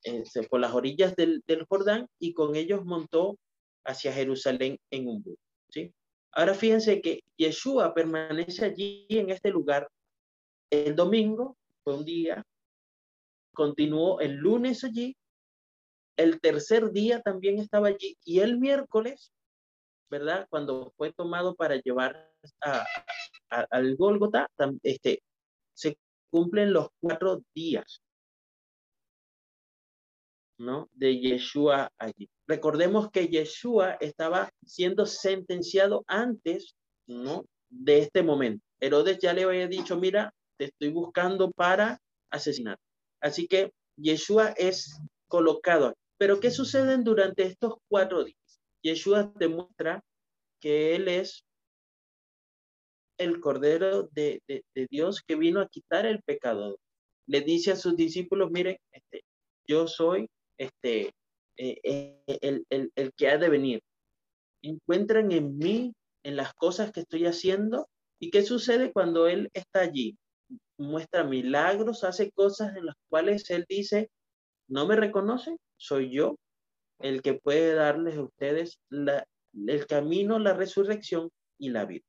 eh, 0.04 0.24
por 0.50 0.60
las 0.60 0.74
orillas 0.74 1.16
del, 1.16 1.44
del, 1.46 1.66
Jordán 1.66 2.08
y 2.20 2.34
con 2.34 2.56
ellos 2.56 2.86
montó 2.86 3.38
hacia 3.86 4.14
Jerusalén 4.14 4.78
en 4.92 5.08
un 5.08 5.22
bus. 5.22 5.38
¿sí? 5.70 5.94
Ahora 6.32 6.54
fíjense 6.54 7.02
que 7.02 7.24
Yeshua 7.38 7.94
permanece 7.94 8.66
allí 8.66 9.06
en 9.10 9.30
este 9.30 9.50
lugar 9.50 9.90
el 10.70 10.96
domingo, 10.96 11.58
fue 11.84 11.98
un 11.98 12.06
día, 12.06 12.46
continuó 13.54 14.22
el 14.22 14.36
lunes 14.36 14.84
allí, 14.84 15.18
el 16.18 16.40
tercer 16.40 16.92
día 16.92 17.22
también 17.22 17.60
estaba 17.60 17.88
allí 17.90 18.18
y 18.24 18.40
el 18.40 18.60
miércoles, 18.60 19.34
¿verdad? 20.10 20.48
Cuando 20.50 20.94
fue 20.96 21.12
tomado 21.14 21.56
para 21.56 21.76
llevar 21.76 22.32
a, 22.62 22.86
al 23.50 23.96
Gólgota, 23.96 24.48
este, 24.84 25.24
se 25.74 25.98
cumplen 26.30 26.74
los 26.74 26.88
cuatro 27.02 27.42
días, 27.54 28.02
¿no? 30.62 30.89
De 30.94 31.20
Yeshua 31.20 31.91
allí. 31.98 32.30
Recordemos 32.48 33.10
que 33.12 33.27
Yeshua 33.27 33.98
estaba 34.00 34.51
siendo 34.63 35.06
sentenciado 35.06 36.03
antes, 36.08 36.75
¿no? 37.08 37.46
De 37.70 38.00
este 38.00 38.24
momento. 38.24 38.63
Herodes 38.80 39.18
ya 39.20 39.34
le 39.34 39.44
había 39.44 39.68
dicho, 39.68 39.98
mira, 39.98 40.34
te 40.58 40.65
estoy 40.65 40.89
buscando 40.89 41.51
para 41.51 42.00
asesinar. 42.30 42.77
Así 43.20 43.48
que 43.48 43.72
Yeshua 43.98 44.50
es 44.51 45.00
colocado. 45.27 45.96
Pero 46.18 46.39
¿qué 46.39 46.51
sucede 46.51 46.98
durante 46.98 47.44
estos 47.44 47.75
cuatro 47.89 48.24
días? 48.24 48.62
Yeshua 48.84 49.32
demuestra 49.36 50.03
que 50.60 50.96
él 50.96 51.08
es 51.08 51.44
el 53.18 53.39
Cordero 53.39 54.10
de, 54.13 54.41
Dios 54.89 55.22
que 55.22 55.36
vino 55.36 55.60
a 55.60 55.68
quitar 55.68 56.06
el 56.06 56.22
pecado. 56.22 56.77
Le 57.27 57.41
dice 57.41 57.72
a 57.72 57.75
sus 57.75 57.96
discípulos, 57.96 58.51
miren, 58.51 58.77
este, 58.91 59.24
yo 59.68 59.88
soy 59.88 60.27
este, 60.62 61.13
eh, 61.58 61.80
eh, 61.84 62.63
el, 62.70 62.91
el 62.96 63.13
que 63.13 63.30
ha 63.30 63.38
de 63.38 63.50
venir. 63.50 63.82
Encuentran 64.62 65.32
en 65.32 65.58
mí, 65.58 65.94
en 66.24 66.36
las 66.36 66.53
cosas 66.53 66.91
que 66.91 67.01
estoy 67.01 67.25
haciendo. 67.25 67.88
¿Y 68.20 68.30
qué 68.30 68.44
sucede 68.44 68.91
cuando 68.91 69.27
Él 69.27 69.50
está 69.53 69.82
allí? 69.82 70.18
Muestra 70.77 71.24
milagros, 71.24 72.03
hace 72.03 72.32
cosas 72.32 72.75
en 72.75 72.86
las 72.86 72.96
cuales 73.10 73.50
Él 73.50 73.65
dice, 73.68 74.10
no 74.68 74.88
me 74.88 74.96
reconocen, 74.96 75.58
soy 75.77 76.12
yo 76.12 76.36
el 77.00 77.22
que 77.22 77.34
puede 77.34 77.74
darles 77.74 78.18
a 78.18 78.24
ustedes 78.24 78.80
la, 78.89 79.25
el 79.53 79.86
camino, 79.88 80.39
la 80.39 80.53
resurrección 80.53 81.30
y 81.60 81.70
la 81.70 81.86
vida. 81.86 82.06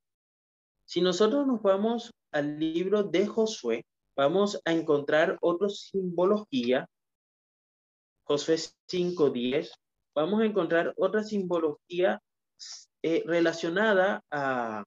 Si 0.85 1.01
nosotros 1.01 1.47
nos 1.47 1.63
vamos 1.63 2.11
al 2.33 2.59
libro 2.59 3.03
de 3.03 3.27
Josué, 3.27 3.85
vamos 4.17 4.61
a 4.65 4.73
encontrar 4.73 5.39
otra 5.41 5.69
simbología. 5.69 6.87
Josué 8.25 8.57
5.10. 8.57 9.71
Vamos 10.15 10.41
a 10.41 10.45
encontrar 10.45 10.93
otra 10.97 11.23
simbología 11.23 12.21
eh, 13.03 13.23
relacionada 13.27 14.23
a, 14.31 14.85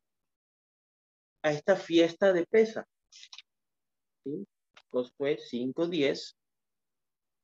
a 1.43 1.51
esta 1.51 1.75
fiesta 1.75 2.31
de 2.33 2.45
Pesa. 2.45 2.85
¿Sí? 4.23 4.45
Josué 4.89 5.37
5.10. 5.37 6.35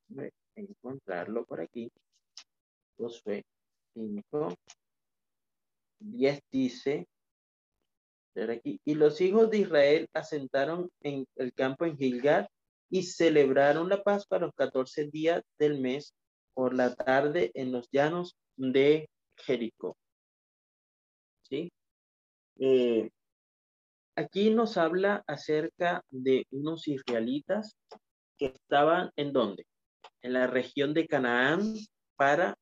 Voy 0.08 0.26
a 0.26 0.60
encontrarlo 0.60 1.44
por 1.44 1.60
aquí. 1.60 1.90
Josué 2.96 3.44
5. 3.94 4.54
10 6.00 6.40
dice, 6.50 7.06
y 8.34 8.94
los 8.94 9.20
hijos 9.20 9.50
de 9.50 9.58
Israel 9.58 10.08
asentaron 10.14 10.90
en 11.00 11.26
el 11.36 11.52
campo 11.52 11.84
en 11.84 11.96
Gilgal 11.96 12.48
y 12.92 13.04
celebraron 13.04 13.88
la 13.88 14.02
Pascua 14.02 14.38
los 14.38 14.52
14 14.54 15.06
días 15.06 15.42
del 15.58 15.80
mes 15.80 16.14
por 16.52 16.74
la 16.74 16.94
tarde 16.94 17.50
en 17.54 17.72
los 17.72 17.88
llanos 17.90 18.36
de 18.56 19.08
Jericó. 19.34 19.96
¿Sí? 21.48 21.72
Eh, 22.58 23.08
aquí 24.14 24.50
nos 24.50 24.76
habla 24.76 25.24
acerca 25.26 26.04
de 26.10 26.44
unos 26.50 26.86
israelitas 26.86 27.78
que 28.36 28.46
estaban 28.46 29.10
en 29.16 29.32
dónde? 29.32 29.64
En 30.20 30.34
la 30.34 30.46
región 30.46 30.92
de 30.92 31.06
Canaán 31.06 31.74
para 32.16 32.54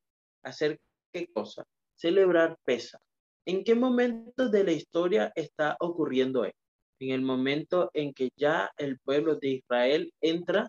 hacer 0.45 0.79
qué 1.13 1.27
cosa? 1.27 1.65
Celebrar 1.97 2.57
Pesa. 2.65 3.01
¿En 3.45 3.65
qué 3.65 3.75
momento 3.75 4.49
de 4.49 4.63
la 4.63 4.73
historia 4.73 5.33
está 5.35 5.77
ocurriendo 5.81 6.45
esto? 6.45 6.60
En 7.01 7.11
el 7.11 7.23
momento 7.23 7.91
en 7.95 8.13
que 8.13 8.31
ya 8.37 8.71
el 8.77 8.99
pueblo 8.99 9.37
de 9.37 9.49
Israel 9.49 10.13
entra 10.21 10.69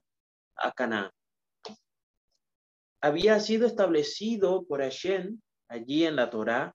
a 0.56 0.72
Canaán. 0.72 1.12
Había 3.02 3.40
sido 3.40 3.68
establecido 3.68 4.66
por 4.66 4.82
Hashem 4.82 5.40
allí 5.68 6.06
en 6.06 6.16
la 6.16 6.30
Torá 6.30 6.74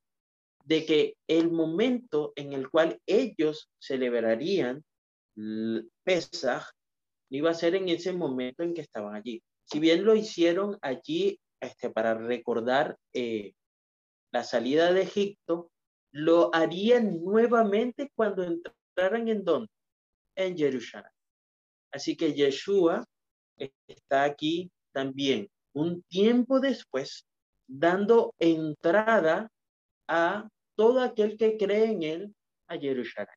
de 0.64 0.84
que 0.84 1.16
el 1.28 1.50
momento 1.50 2.32
en 2.36 2.52
el 2.52 2.68
cual 2.68 3.00
ellos 3.06 3.70
celebrarían 3.78 4.84
Pesach 6.04 6.64
iba 7.30 7.50
a 7.50 7.54
ser 7.54 7.76
en 7.76 7.88
ese 7.88 8.12
momento 8.12 8.62
en 8.62 8.75
que 8.75 8.80
estaban 8.80 9.14
allí. 9.14 9.42
Si 9.64 9.80
bien 9.80 10.04
lo 10.04 10.14
hicieron 10.14 10.78
allí 10.82 11.38
este, 11.60 11.90
para 11.90 12.14
recordar 12.14 12.96
eh, 13.12 13.54
la 14.32 14.44
salida 14.44 14.92
de 14.92 15.02
Egipto, 15.02 15.70
lo 16.12 16.54
harían 16.54 17.22
nuevamente 17.22 18.10
cuando 18.14 18.44
en 18.96 19.44
donde? 19.44 19.68
En 20.34 20.56
Jerusalén. 20.56 21.10
Así 21.92 22.16
que 22.16 22.34
Yeshua 22.34 23.04
está 23.86 24.24
aquí 24.24 24.70
también 24.92 25.48
un 25.72 26.02
tiempo 26.02 26.60
después 26.60 27.26
dando 27.66 28.34
entrada 28.38 29.50
a 30.08 30.48
todo 30.76 31.00
aquel 31.00 31.36
que 31.36 31.56
cree 31.56 31.90
en 31.90 32.02
él 32.02 32.34
a 32.68 32.78
Jerusalén. 32.78 33.34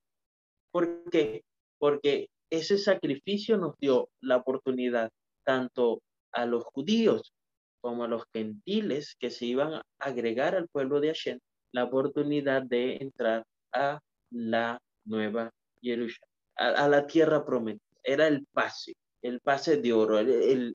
¿Por 0.71 1.09
qué? 1.09 1.43
Porque 1.77 2.29
ese 2.49 2.77
sacrificio 2.77 3.57
nos 3.57 3.75
dio 3.77 4.09
la 4.21 4.37
oportunidad 4.37 5.09
tanto 5.43 6.01
a 6.31 6.45
los 6.45 6.63
judíos 6.63 7.33
como 7.81 8.03
a 8.03 8.07
los 8.07 8.23
gentiles 8.33 9.15
que 9.19 9.31
se 9.31 9.45
iban 9.45 9.73
a 9.73 9.83
agregar 9.99 10.55
al 10.55 10.67
pueblo 10.67 10.99
de 10.99 11.07
Hashem, 11.07 11.39
la 11.71 11.85
oportunidad 11.85 12.63
de 12.63 12.97
entrar 12.97 13.45
a 13.73 13.99
la 14.31 14.79
nueva 15.09 15.51
Jerusalén, 15.81 16.29
a, 16.55 16.87
la 16.87 17.05
tierra 17.07 17.45
prometida. 17.45 17.83
Era 18.03 18.27
el 18.27 18.45
pase, 18.47 18.93
el 19.21 19.41
pase 19.41 19.77
de 19.77 19.93
oro, 19.93 20.19
el, 20.19 20.73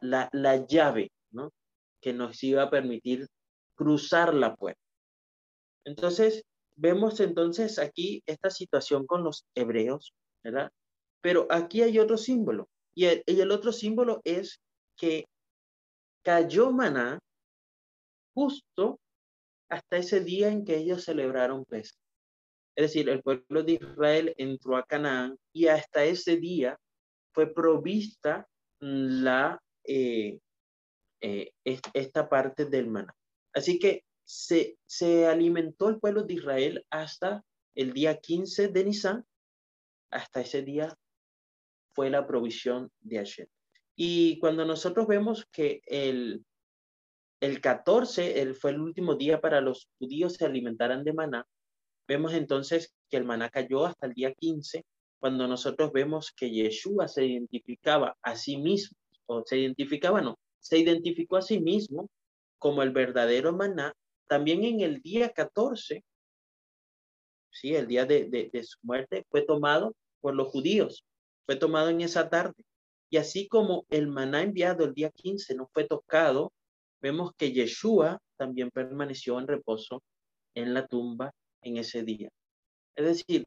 la, 0.00 0.28
la 0.32 0.66
llave, 0.66 1.10
¿no? 1.32 1.52
Que 2.00 2.12
nos 2.12 2.42
iba 2.42 2.62
a 2.62 2.70
permitir 2.70 3.26
cruzar 3.74 4.34
la 4.34 4.54
puerta. 4.54 4.80
Entonces, 5.84 6.44
vemos 6.76 7.20
entonces 7.20 7.78
aquí 7.78 8.22
esta 8.26 8.50
situación 8.50 9.06
con 9.06 9.22
los 9.24 9.44
hebreos, 9.54 10.12
¿verdad? 10.42 10.70
Pero 11.20 11.46
aquí 11.50 11.82
hay 11.82 11.98
otro 11.98 12.16
símbolo. 12.16 12.68
Y 12.94 13.06
el, 13.06 13.22
y 13.26 13.40
el 13.40 13.50
otro 13.50 13.72
símbolo 13.72 14.20
es 14.24 14.60
que 14.96 15.26
cayó 16.22 16.70
maná 16.70 17.18
justo 18.34 18.98
hasta 19.68 19.96
ese 19.96 20.20
día 20.20 20.48
en 20.48 20.64
que 20.64 20.76
ellos 20.76 21.04
celebraron 21.04 21.64
Pesach. 21.64 22.03
Es 22.76 22.86
decir, 22.86 23.08
el 23.08 23.22
pueblo 23.22 23.62
de 23.62 23.72
Israel 23.72 24.34
entró 24.36 24.76
a 24.76 24.84
Canaán 24.84 25.38
y 25.52 25.68
hasta 25.68 26.04
ese 26.04 26.36
día 26.36 26.78
fue 27.32 27.52
provista 27.52 28.48
la, 28.80 29.60
eh, 29.84 30.38
eh, 31.20 31.52
esta 31.64 32.28
parte 32.28 32.64
del 32.64 32.88
maná. 32.88 33.14
Así 33.52 33.78
que 33.78 34.04
se, 34.24 34.78
se 34.86 35.26
alimentó 35.26 35.88
el 35.88 36.00
pueblo 36.00 36.24
de 36.24 36.34
Israel 36.34 36.86
hasta 36.90 37.44
el 37.74 37.92
día 37.92 38.18
15 38.18 38.68
de 38.68 38.84
Nisan. 38.84 39.24
Hasta 40.10 40.40
ese 40.40 40.62
día 40.62 40.94
fue 41.94 42.10
la 42.10 42.26
provisión 42.26 42.90
de 43.00 43.18
Hashem. 43.18 43.46
Y 43.96 44.38
cuando 44.38 44.64
nosotros 44.64 45.06
vemos 45.06 45.46
que 45.52 45.80
el, 45.86 46.44
el 47.40 47.60
14 47.60 48.40
el, 48.40 48.54
fue 48.54 48.72
el 48.72 48.80
último 48.80 49.14
día 49.14 49.40
para 49.40 49.60
los 49.60 49.88
judíos 49.98 50.34
se 50.34 50.44
alimentaran 50.44 51.04
de 51.04 51.12
maná, 51.12 51.46
vemos 52.06 52.34
entonces 52.34 52.92
que 53.08 53.16
el 53.16 53.24
maná 53.24 53.50
cayó 53.50 53.86
hasta 53.86 54.06
el 54.06 54.14
día 54.14 54.32
15, 54.34 54.84
cuando 55.18 55.48
nosotros 55.48 55.92
vemos 55.92 56.32
que 56.32 56.50
Yeshua 56.50 57.08
se 57.08 57.24
identificaba 57.26 58.16
a 58.22 58.36
sí 58.36 58.58
mismo, 58.58 58.96
o 59.26 59.42
se 59.44 59.58
identificaba, 59.58 60.20
no, 60.20 60.38
se 60.58 60.78
identificó 60.78 61.36
a 61.36 61.42
sí 61.42 61.60
mismo 61.60 62.10
como 62.58 62.82
el 62.82 62.90
verdadero 62.90 63.52
maná, 63.52 63.94
también 64.26 64.64
en 64.64 64.80
el 64.80 65.00
día 65.00 65.30
14, 65.30 66.04
sí, 67.50 67.74
el 67.74 67.86
día 67.86 68.04
de, 68.04 68.28
de, 68.28 68.50
de 68.52 68.64
su 68.64 68.78
muerte, 68.82 69.24
fue 69.30 69.42
tomado 69.42 69.94
por 70.20 70.34
los 70.34 70.48
judíos, 70.48 71.04
fue 71.46 71.56
tomado 71.56 71.88
en 71.88 72.00
esa 72.00 72.28
tarde. 72.28 72.64
Y 73.10 73.16
así 73.16 73.48
como 73.48 73.86
el 73.90 74.08
maná 74.08 74.42
enviado 74.42 74.84
el 74.84 74.94
día 74.94 75.10
15 75.10 75.54
no 75.54 75.68
fue 75.72 75.84
tocado, 75.84 76.52
vemos 77.00 77.32
que 77.36 77.52
Yeshua 77.52 78.18
también 78.36 78.70
permaneció 78.70 79.38
en 79.38 79.46
reposo 79.46 80.02
en 80.54 80.74
la 80.74 80.86
tumba 80.86 81.32
en 81.64 81.78
ese 81.78 82.02
día. 82.02 82.28
Es 82.96 83.04
decir, 83.06 83.44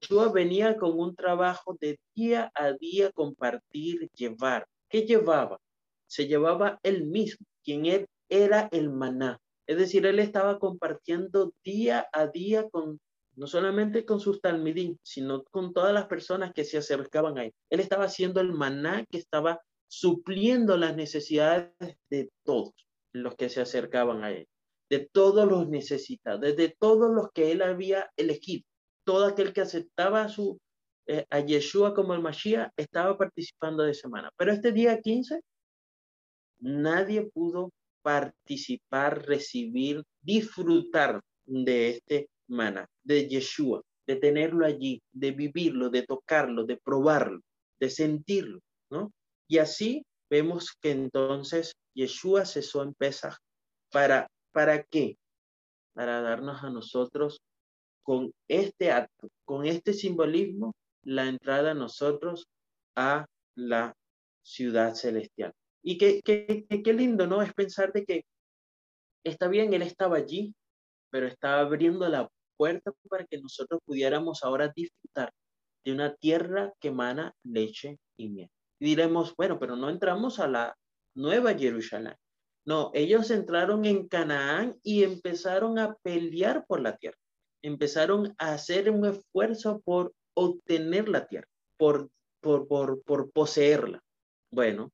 Yeshua 0.00 0.32
venía 0.32 0.76
con 0.76 0.98
un 0.98 1.14
trabajo 1.14 1.76
de 1.80 1.98
día 2.14 2.50
a 2.54 2.72
día 2.72 3.12
compartir, 3.12 4.10
llevar. 4.14 4.66
¿Qué 4.88 5.02
llevaba? 5.02 5.58
Se 6.06 6.26
llevaba 6.26 6.80
él 6.82 7.04
mismo, 7.04 7.46
quien 7.62 7.86
él 7.86 8.06
era 8.28 8.68
el 8.72 8.90
maná. 8.90 9.38
Es 9.66 9.76
decir, 9.78 10.04
él 10.06 10.18
estaba 10.18 10.58
compartiendo 10.58 11.52
día 11.64 12.08
a 12.12 12.26
día 12.26 12.68
con 12.68 12.98
no 13.34 13.46
solamente 13.46 14.04
con 14.04 14.20
sus 14.20 14.40
talmidín, 14.40 14.98
sino 15.02 15.44
con 15.44 15.72
todas 15.72 15.94
las 15.94 16.06
personas 16.06 16.52
que 16.52 16.64
se 16.64 16.78
acercaban 16.78 17.38
a 17.38 17.44
él. 17.44 17.54
Él 17.70 17.80
estaba 17.80 18.04
haciendo 18.04 18.40
el 18.40 18.52
maná 18.52 19.06
que 19.10 19.18
estaba 19.18 19.60
supliendo 19.88 20.76
las 20.76 20.96
necesidades 20.96 21.70
de 22.10 22.30
todos 22.44 22.74
los 23.12 23.34
que 23.36 23.48
se 23.48 23.60
acercaban 23.60 24.24
a 24.24 24.30
él, 24.30 24.48
de 24.92 25.08
todos 25.10 25.48
los 25.48 25.70
necesitados, 25.70 26.54
de 26.54 26.76
todos 26.78 27.10
los 27.10 27.32
que 27.32 27.50
él 27.50 27.62
había 27.62 28.10
elegido. 28.14 28.64
Todo 29.06 29.24
aquel 29.24 29.54
que 29.54 29.62
aceptaba 29.62 30.24
a, 30.24 30.28
su, 30.28 30.60
eh, 31.06 31.24
a 31.30 31.40
Yeshua 31.40 31.94
como 31.94 32.12
el 32.12 32.20
Mashiach 32.20 32.72
estaba 32.76 33.16
participando 33.16 33.84
de 33.84 33.94
semana. 33.94 34.30
Pero 34.36 34.52
este 34.52 34.70
día 34.70 35.00
15, 35.00 35.40
nadie 36.60 37.30
pudo 37.32 37.70
participar, 38.02 39.24
recibir, 39.26 40.02
disfrutar 40.20 41.22
de 41.46 41.88
este 41.88 42.28
maná, 42.48 42.86
de 43.02 43.28
Yeshua, 43.28 43.80
de 44.06 44.16
tenerlo 44.16 44.66
allí, 44.66 45.00
de 45.10 45.30
vivirlo, 45.30 45.88
de 45.88 46.02
tocarlo, 46.02 46.66
de 46.66 46.76
probarlo, 46.76 47.40
de 47.80 47.88
sentirlo, 47.88 48.60
¿no? 48.90 49.10
Y 49.48 49.56
así 49.56 50.04
vemos 50.28 50.76
que 50.82 50.90
entonces 50.90 51.72
Yeshua 51.94 52.44
cesó 52.44 52.82
en 52.82 52.92
Pesach. 52.92 53.38
¿Para, 53.90 54.26
¿Para 54.52 54.82
qué? 54.82 55.18
Para 55.94 56.20
darnos 56.20 56.62
a 56.62 56.70
nosotros 56.70 57.40
con 58.02 58.32
este 58.48 58.90
acto, 58.90 59.28
con 59.44 59.66
este 59.66 59.92
simbolismo, 59.92 60.74
la 61.02 61.26
entrada 61.26 61.72
a 61.72 61.74
nosotros 61.74 62.46
a 62.96 63.26
la 63.56 63.94
ciudad 64.42 64.94
celestial. 64.94 65.52
Y 65.82 65.98
qué, 65.98 66.20
qué, 66.24 66.66
qué 66.68 66.92
lindo, 66.92 67.26
¿no? 67.26 67.42
Es 67.42 67.52
pensar 67.52 67.92
de 67.92 68.04
que 68.04 68.24
está 69.24 69.48
bien, 69.48 69.72
él 69.72 69.82
estaba 69.82 70.16
allí, 70.16 70.54
pero 71.10 71.26
estaba 71.26 71.60
abriendo 71.60 72.08
la 72.08 72.28
puerta 72.56 72.92
para 73.08 73.24
que 73.24 73.38
nosotros 73.38 73.80
pudiéramos 73.84 74.42
ahora 74.42 74.72
disfrutar 74.74 75.32
de 75.84 75.92
una 75.92 76.14
tierra 76.14 76.72
que 76.80 76.88
emana 76.88 77.34
leche 77.42 77.98
y 78.16 78.28
miel. 78.28 78.50
Y 78.78 78.86
diremos, 78.86 79.34
bueno, 79.36 79.58
pero 79.58 79.76
no 79.76 79.90
entramos 79.90 80.38
a 80.38 80.48
la 80.48 80.76
nueva 81.14 81.54
Jerusalén. 81.54 82.14
No, 82.64 82.90
ellos 82.94 83.30
entraron 83.30 83.84
en 83.84 84.06
Canaán 84.08 84.78
y 84.82 85.02
empezaron 85.02 85.78
a 85.78 85.94
pelear 86.02 86.64
por 86.66 86.80
la 86.80 86.96
tierra. 86.96 87.18
Empezaron 87.62 88.34
a 88.38 88.54
hacer 88.54 88.90
un 88.90 89.04
esfuerzo 89.04 89.80
por 89.84 90.12
obtener 90.34 91.08
la 91.08 91.26
tierra, 91.26 91.48
por, 91.76 92.08
por, 92.40 92.68
por, 92.68 93.02
por 93.02 93.32
poseerla. 93.32 94.00
Bueno, 94.50 94.92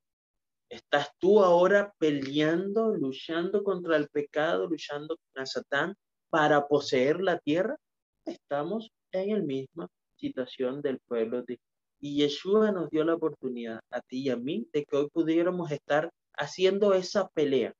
¿estás 0.71 1.11
tú 1.19 1.43
ahora 1.43 1.93
peleando, 1.99 2.95
luchando 2.97 3.63
contra 3.63 3.97
el 3.97 4.09
pecado, 4.09 4.67
luchando 4.67 5.17
contra 5.17 5.47
Satán 5.47 5.95
para 6.31 6.67
poseer 6.67 7.21
la 7.21 7.39
tierra? 7.39 7.77
Estamos 8.25 8.91
en 9.13 9.39
la 9.39 9.45
misma 9.45 9.89
situación 10.17 10.81
del 10.83 10.99
pueblo 11.01 11.43
de 11.43 11.59
y 12.01 12.17
Yeshua 12.17 12.71
nos 12.71 12.91
dio 12.91 13.05
la 13.05 13.15
oportunidad 13.15 13.81
a 13.91 14.01
ti 14.01 14.23
y 14.23 14.31
a 14.31 14.37
mí 14.37 14.69
de 14.73 14.85
que 14.85 14.97
hoy 14.97 15.09
pudiéramos 15.13 15.71
estar 15.73 16.11
haciendo 16.39 16.95
esa 16.95 17.29
pelea. 17.29 17.75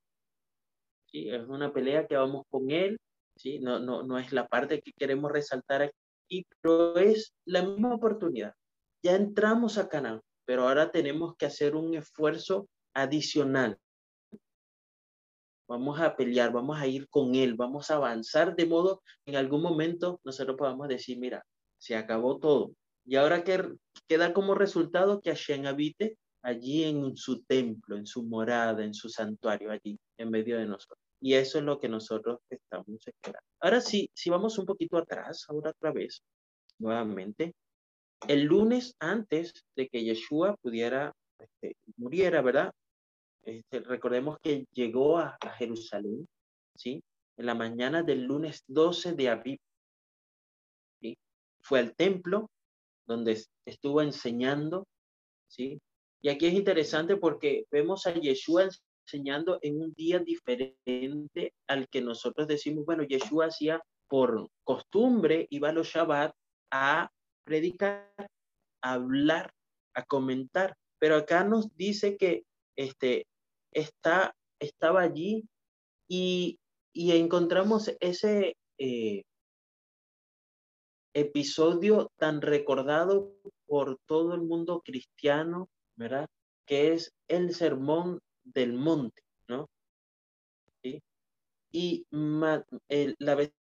¿Sí? 1.07 1.31
Es 1.31 1.47
una 1.49 1.73
pelea 1.73 2.07
que 2.07 2.17
vamos 2.17 2.45
con 2.51 2.71
Él, 2.71 2.99
¿sí? 3.37 3.59
no, 3.61 3.79
no, 3.79 4.03
no 4.03 4.19
es 4.19 4.33
la 4.33 4.47
parte 4.47 4.81
que 4.81 4.93
queremos 4.93 5.33
resaltar 5.33 5.83
aquí, 5.83 6.45
pero 6.61 6.97
es 6.97 7.33
la 7.47 7.63
misma 7.63 7.95
oportunidad. 7.95 8.53
Ya 9.03 9.15
entramos 9.15 9.79
a 9.79 9.89
Canaán, 9.89 10.21
pero 10.45 10.69
ahora 10.69 10.91
tenemos 10.91 11.37
que 11.37 11.47
hacer 11.47 11.77
un 11.77 11.95
esfuerzo 11.95 12.69
adicional. 12.95 13.79
Vamos 15.69 16.01
a 16.01 16.17
pelear, 16.17 16.53
vamos 16.53 16.81
a 16.81 16.87
ir 16.87 17.09
con 17.09 17.35
Él, 17.35 17.55
vamos 17.55 17.91
a 17.91 17.97
avanzar 17.97 18.57
de 18.57 18.67
modo 18.67 19.03
en 19.27 19.37
algún 19.37 19.63
momento 19.63 20.21
nosotros 20.25 20.57
podamos 20.57 20.89
decir, 20.89 21.19
mira, 21.19 21.45
se 21.79 21.95
acabó 21.95 22.39
todo. 22.39 22.73
Y 23.05 23.17
ahora 23.17 23.45
que 23.45 23.75
queda 24.09 24.33
como 24.33 24.55
resultado 24.55 25.21
que 25.21 25.31
Hashem 25.31 25.67
habite 25.67 26.17
allí 26.43 26.85
en 26.85 27.17
su 27.17 27.43
templo, 27.43 27.97
en 27.97 28.07
su 28.07 28.23
morada, 28.23 28.85
en 28.85 28.95
su 28.95 29.09
santuario, 29.09 29.71
allí 29.71 29.99
en 30.17 30.31
medio 30.31 30.59
de 30.59 30.67
nosotros. 30.67 30.99
Y 31.21 31.35
eso 31.35 31.59
es 31.59 31.65
lo 31.65 31.81
que 31.81 31.89
nosotros 31.89 32.39
estamos 32.49 33.07
esperando. 33.07 33.47
Ahora 33.61 33.81
sí, 33.81 34.11
si 34.15 34.31
vamos 34.31 34.59
un 34.59 34.67
poquito 34.67 34.97
atrás, 34.97 35.45
ahora 35.49 35.71
otra 35.71 35.93
vez, 35.93 36.23
nuevamente, 36.79 37.55
el 38.27 38.45
lunes 38.45 38.95
antes 39.01 39.53
de 39.77 39.89
que 39.89 40.05
Yeshua 40.05 40.57
pudiera 40.57 41.13
este, 41.39 41.77
muriera, 41.97 42.43
¿verdad? 42.43 42.73
Este, 43.43 43.81
recordemos 43.81 44.39
que 44.41 44.67
llegó 44.73 45.19
a, 45.19 45.39
Jerusalén, 45.57 46.27
¿sí? 46.75 47.03
En 47.37 47.47
la 47.47 47.55
mañana 47.55 48.03
del 48.03 48.25
lunes 48.25 48.65
12 48.67 49.15
de 49.15 49.29
abril. 49.29 49.61
¿sí? 51.01 51.17
Fue 51.63 51.79
al 51.79 51.95
templo 51.95 52.51
donde 53.07 53.43
estuvo 53.65 54.03
enseñando, 54.03 54.87
¿sí? 55.49 55.81
Y 56.21 56.29
aquí 56.29 56.47
es 56.47 56.55
interesante 56.55 57.17
porque 57.17 57.65
vemos 57.71 58.07
a 58.07 58.15
Yeshua 58.15 58.69
enseñando 59.07 59.59
en 59.63 59.81
un 59.81 59.93
día 59.95 60.19
diferente 60.19 61.55
al 61.67 61.89
que 61.89 62.01
nosotros 62.01 62.47
decimos, 62.47 62.85
bueno, 62.85 63.05
Yeshua 63.05 63.47
hacía 63.47 63.83
por 64.09 64.49
costumbre, 64.65 65.47
iba 65.51 65.69
a 65.69 65.73
los 65.73 65.89
Shabbat 65.89 66.35
a 66.71 67.11
predicar, 67.45 68.13
a 68.83 68.93
hablar, 68.93 69.53
a 69.95 70.05
comentar, 70.05 70.77
pero 70.99 71.17
acá 71.17 71.45
nos 71.45 71.75
dice 71.77 72.17
que 72.17 72.45
este, 72.77 73.27
está, 73.73 74.35
estaba 74.61 75.03
allí 75.03 75.45
y, 76.09 76.59
y 76.93 77.13
encontramos 77.13 77.93
ese 78.01 78.57
eh, 78.79 79.23
episodio 81.15 82.11
tan 82.17 82.41
recordado 82.41 83.33
por 83.67 83.99
todo 84.07 84.35
el 84.35 84.43
mundo 84.43 84.83
cristiano, 84.85 85.69
¿verdad? 85.99 86.29
Que 86.65 86.93
es 86.93 87.13
el 87.27 87.55
sermón 87.55 88.21
del 88.45 88.73
monte, 88.73 89.23
¿no? 89.49 89.69
¿Sí? 90.83 91.03
Y 91.73 92.07
la 92.11 93.35
vez 93.35 93.53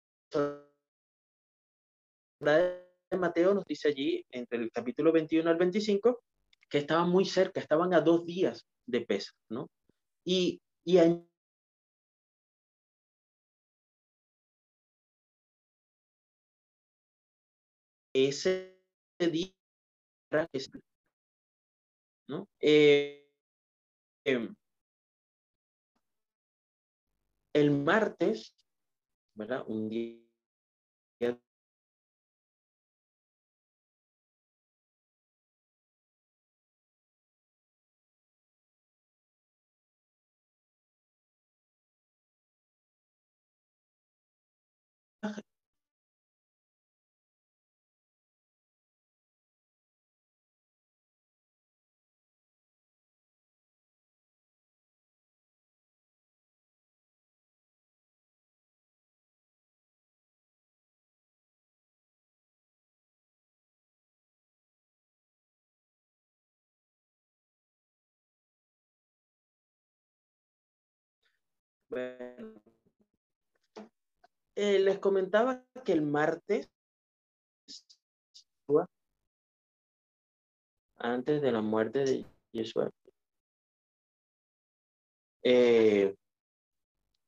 de 2.40 3.18
Mateo 3.18 3.54
nos 3.54 3.66
dice 3.66 3.90
allí, 3.90 4.24
entre 4.30 4.60
el 4.60 4.72
capítulo 4.72 5.12
21 5.12 5.50
al 5.50 5.58
25, 5.58 6.22
que 6.70 6.78
estaban 6.78 7.10
muy 7.10 7.26
cerca, 7.26 7.60
estaban 7.60 7.94
a 7.94 8.02
dos 8.02 8.26
días 8.26 8.66
de 8.86 9.02
pesa, 9.02 9.32
¿no? 9.50 9.68
Y, 10.24 10.62
y 10.86 10.98
ese 18.14 18.80
día, 19.20 19.54
¿no? 22.28 22.48
Eh, 22.60 23.30
em, 24.26 24.56
el 27.54 27.72
martes, 27.72 28.54
¿verdad? 29.36 29.64
Un 29.68 29.90
día 29.90 30.18
Eh, 71.92 72.54
les 74.80 75.00
comentaba 75.00 75.64
que 75.86 75.94
el 75.94 76.02
martes, 76.02 76.70
antes 80.98 81.42
de 81.42 81.52
la 81.52 81.62
muerte 81.62 82.04
de 82.04 82.26
Yeshua, 82.52 82.90
eh, 85.44 86.16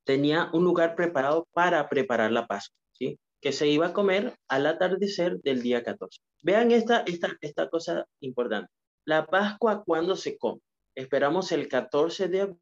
tenía 0.04 0.50
un 0.54 0.64
lugar 0.64 0.96
preparado 0.96 1.48
para 1.54 1.88
preparar 1.88 2.32
la 2.32 2.48
Pascua, 2.48 2.76
¿sí? 2.94 3.20
que 3.40 3.52
se 3.52 3.68
iba 3.68 3.88
a 3.88 3.94
comer 3.94 4.36
al 4.48 4.66
atardecer 4.66 5.40
del 5.42 5.62
día 5.62 5.84
14. 5.84 6.20
Vean 6.42 6.72
esta, 6.72 7.02
esta, 7.02 7.38
esta 7.42 7.70
cosa 7.70 8.06
importante. 8.20 8.72
La 9.06 9.26
Pascua, 9.26 9.84
¿cuándo 9.86 10.16
se 10.16 10.38
come? 10.38 10.62
Esperamos 10.96 11.52
el 11.52 11.70
14 11.70 12.28
de 12.28 12.42
abril, 12.42 12.62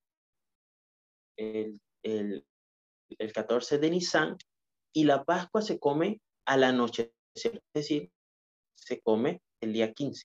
el 1.37 1.79
el, 2.07 2.45
14 3.33 3.77
de 3.77 3.89
Nisan 3.89 4.37
y 4.93 5.05
la 5.05 5.23
Pascua 5.23 5.61
se 5.61 5.79
come 5.79 6.21
a 6.45 6.57
la 6.57 6.71
noche, 6.71 7.13
es 7.35 7.51
decir, 7.73 8.11
se 8.75 8.99
come 9.01 9.41
el 9.61 9.73
día 9.73 9.93
15. 9.93 10.23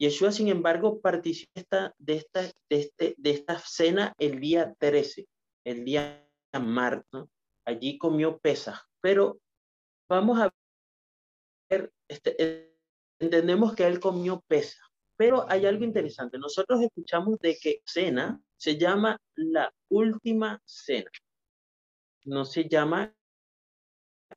Yeshua, 0.00 0.30
sin 0.30 0.48
embargo, 0.48 1.00
participa 1.00 1.92
de 1.98 2.14
esta, 2.14 2.42
de, 2.42 2.80
este, 2.80 3.14
de 3.18 3.30
esta 3.30 3.58
cena 3.58 4.14
el 4.18 4.38
día 4.38 4.74
13, 4.78 5.26
el 5.64 5.84
día 5.84 6.24
martes. 6.60 7.24
Allí 7.64 7.98
comió 7.98 8.38
pesas, 8.38 8.80
pero 9.00 9.40
vamos 10.08 10.38
a 10.40 10.50
ver, 11.68 11.92
este, 12.08 12.72
entendemos 13.18 13.74
que 13.74 13.86
él 13.86 14.00
comió 14.00 14.40
pesas, 14.46 14.87
pero 15.18 15.50
hay 15.50 15.66
algo 15.66 15.84
interesante. 15.84 16.38
Nosotros 16.38 16.80
escuchamos 16.80 17.40
de 17.40 17.58
que 17.60 17.82
cena 17.84 18.40
se 18.56 18.78
llama 18.78 19.20
la 19.34 19.74
última 19.88 20.62
cena. 20.64 21.10
No 22.24 22.44
se 22.44 22.68
llama 22.68 23.12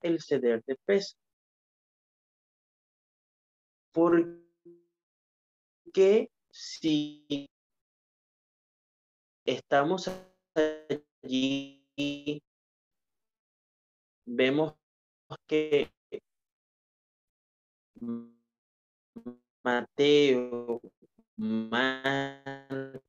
el 0.01 0.19
ceder 0.19 0.63
de 0.65 0.75
peso. 0.83 1.15
Porque 3.93 4.41
si 6.49 7.47
estamos 9.45 10.09
allí, 10.55 12.41
vemos 14.25 14.73
que 15.45 15.91
Mateo, 19.63 20.81
Marcos, 21.37 23.01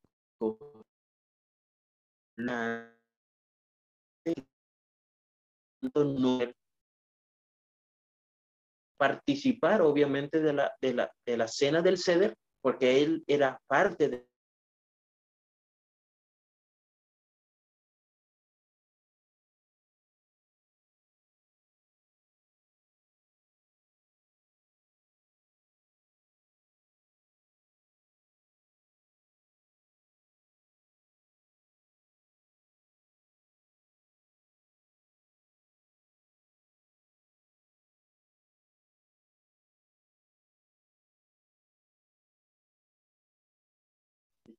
participar 8.98 9.82
obviamente 9.82 10.40
de 10.40 10.52
la, 10.52 10.72
de 10.80 10.94
la, 10.94 11.12
de 11.26 11.36
la 11.36 11.48
cena 11.48 11.82
del 11.82 11.98
ceder, 11.98 12.36
porque 12.62 13.02
él 13.02 13.24
era 13.26 13.60
parte 13.66 14.08
de 14.08 14.26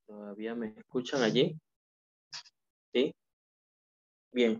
¿Todavía 0.06 0.54
me 0.56 0.68
escuchan 0.78 1.24
allí? 1.24 1.58
¿Sí? 2.94 3.14
Bien. 4.32 4.60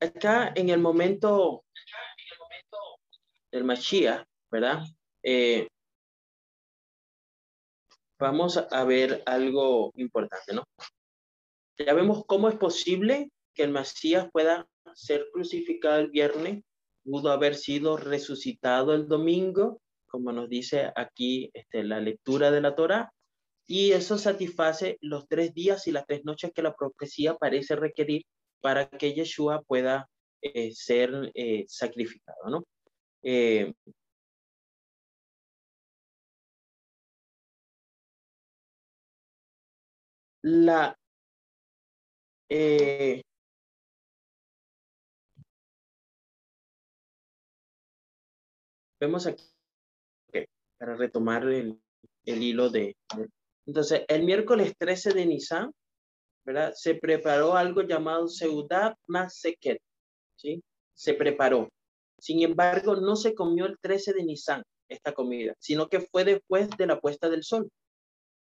Acá 0.00 0.52
en 0.54 0.68
el 0.68 0.80
momento 0.80 1.64
del 3.52 3.64
Mashiach, 3.64 4.26
¿verdad? 4.50 4.82
Eh, 5.22 5.68
vamos 8.18 8.56
a 8.56 8.84
ver 8.84 9.22
algo 9.26 9.92
importante, 9.96 10.54
¿no? 10.54 10.64
Ya 11.78 11.94
vemos 11.94 12.24
cómo 12.26 12.48
es 12.48 12.56
posible 12.56 13.30
que 13.54 13.62
el 13.62 13.70
Mashiach 13.70 14.30
pueda 14.30 14.66
ser 14.94 15.28
crucificado 15.32 16.00
el 16.00 16.10
viernes, 16.10 16.62
pudo 17.04 17.30
haber 17.30 17.54
sido 17.54 17.96
resucitado 17.96 18.94
el 18.94 19.06
domingo 19.06 19.80
como 20.14 20.30
nos 20.30 20.48
dice 20.48 20.92
aquí 20.94 21.50
este, 21.54 21.82
la 21.82 21.98
lectura 21.98 22.52
de 22.52 22.60
la 22.60 22.76
Torah, 22.76 23.12
y 23.66 23.90
eso 23.90 24.16
satisface 24.16 24.96
los 25.00 25.26
tres 25.26 25.52
días 25.54 25.88
y 25.88 25.90
las 25.92 26.06
tres 26.06 26.24
noches 26.24 26.52
que 26.54 26.62
la 26.62 26.72
profecía 26.76 27.34
parece 27.34 27.74
requerir 27.74 28.22
para 28.60 28.88
que 28.88 29.12
Yeshua 29.12 29.62
pueda 29.62 30.08
eh, 30.40 30.70
ser 30.72 31.32
eh, 31.34 31.64
sacrificado, 31.66 32.48
¿no? 32.48 32.64
Eh, 33.24 33.72
la, 40.42 40.96
eh, 42.48 43.22
vemos 49.00 49.26
aquí 49.26 49.44
para 50.78 50.96
retomar 50.96 51.46
el, 51.48 51.78
hilo 52.24 52.70
de 52.70 52.96
entonces 53.66 54.02
el 54.08 54.24
miércoles 54.24 54.74
13 54.78 55.12
de 55.12 55.26
Nisan 55.26 55.72
verdad 56.44 56.72
se 56.74 56.94
preparó 56.94 57.56
algo 57.56 57.82
llamado 57.82 58.28
Seudat 58.28 58.96
Maseket 59.06 59.78
sí 60.36 60.62
se 60.94 61.14
preparó 61.14 61.68
sin 62.18 62.42
embargo 62.42 62.96
no 62.96 63.16
se 63.16 63.34
comió 63.34 63.66
el 63.66 63.78
13 63.80 64.14
de 64.14 64.24
Nisan 64.24 64.62
esta 64.88 65.12
comida 65.12 65.54
sino 65.58 65.88
que 65.88 66.00
fue 66.00 66.24
después 66.24 66.68
de 66.76 66.86
la 66.86 67.00
puesta 67.00 67.28
del 67.28 67.44
sol 67.44 67.68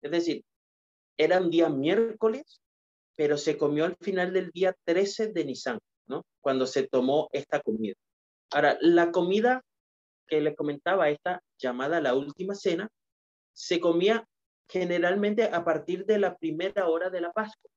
es 0.03 0.11
decir 0.11 0.45
era 1.17 1.41
un 1.41 1.51
día 1.51 1.69
miércoles 1.69 2.61
pero 3.17 3.37
se 3.37 3.57
comió 3.57 3.85
al 3.85 3.97
final 3.97 4.33
del 4.33 4.51
día 4.51 4.75
13 4.85 5.33
de 5.33 5.45
Nisan, 5.45 5.79
¿no? 6.07 6.25
Cuando 6.41 6.67
se 6.67 6.89
tomó 6.89 7.29
esta 7.33 7.61
comida. 7.61 7.95
Ahora, 8.53 8.77
la 8.81 9.11
comida 9.11 9.63
que 10.27 10.41
les 10.41 10.57
comentaba, 10.57 11.11
esta 11.11 11.41
llamada 11.65 12.01
la 12.01 12.15
última 12.15 12.55
cena, 12.55 12.89
se 13.55 13.81
comía 13.81 14.27
generalmente 14.69 15.45
a 15.45 15.65
partir 15.65 16.05
de 16.05 16.19
la 16.19 16.37
primera 16.37 16.89
hora 16.89 17.11
de 17.11 17.21
la 17.21 17.33
Pascua 17.33 17.71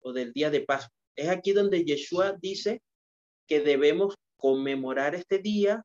o 0.00 0.12
del 0.12 0.32
día 0.32 0.50
de 0.50 0.60
Pascua. 0.60 0.94
Es 1.16 1.28
aquí 1.28 1.52
donde 1.52 1.84
Yeshua 1.84 2.32
dice 2.40 2.80
que 3.46 3.60
debemos 3.60 4.14
conmemorar 4.36 5.14
este 5.14 5.38
día 5.38 5.82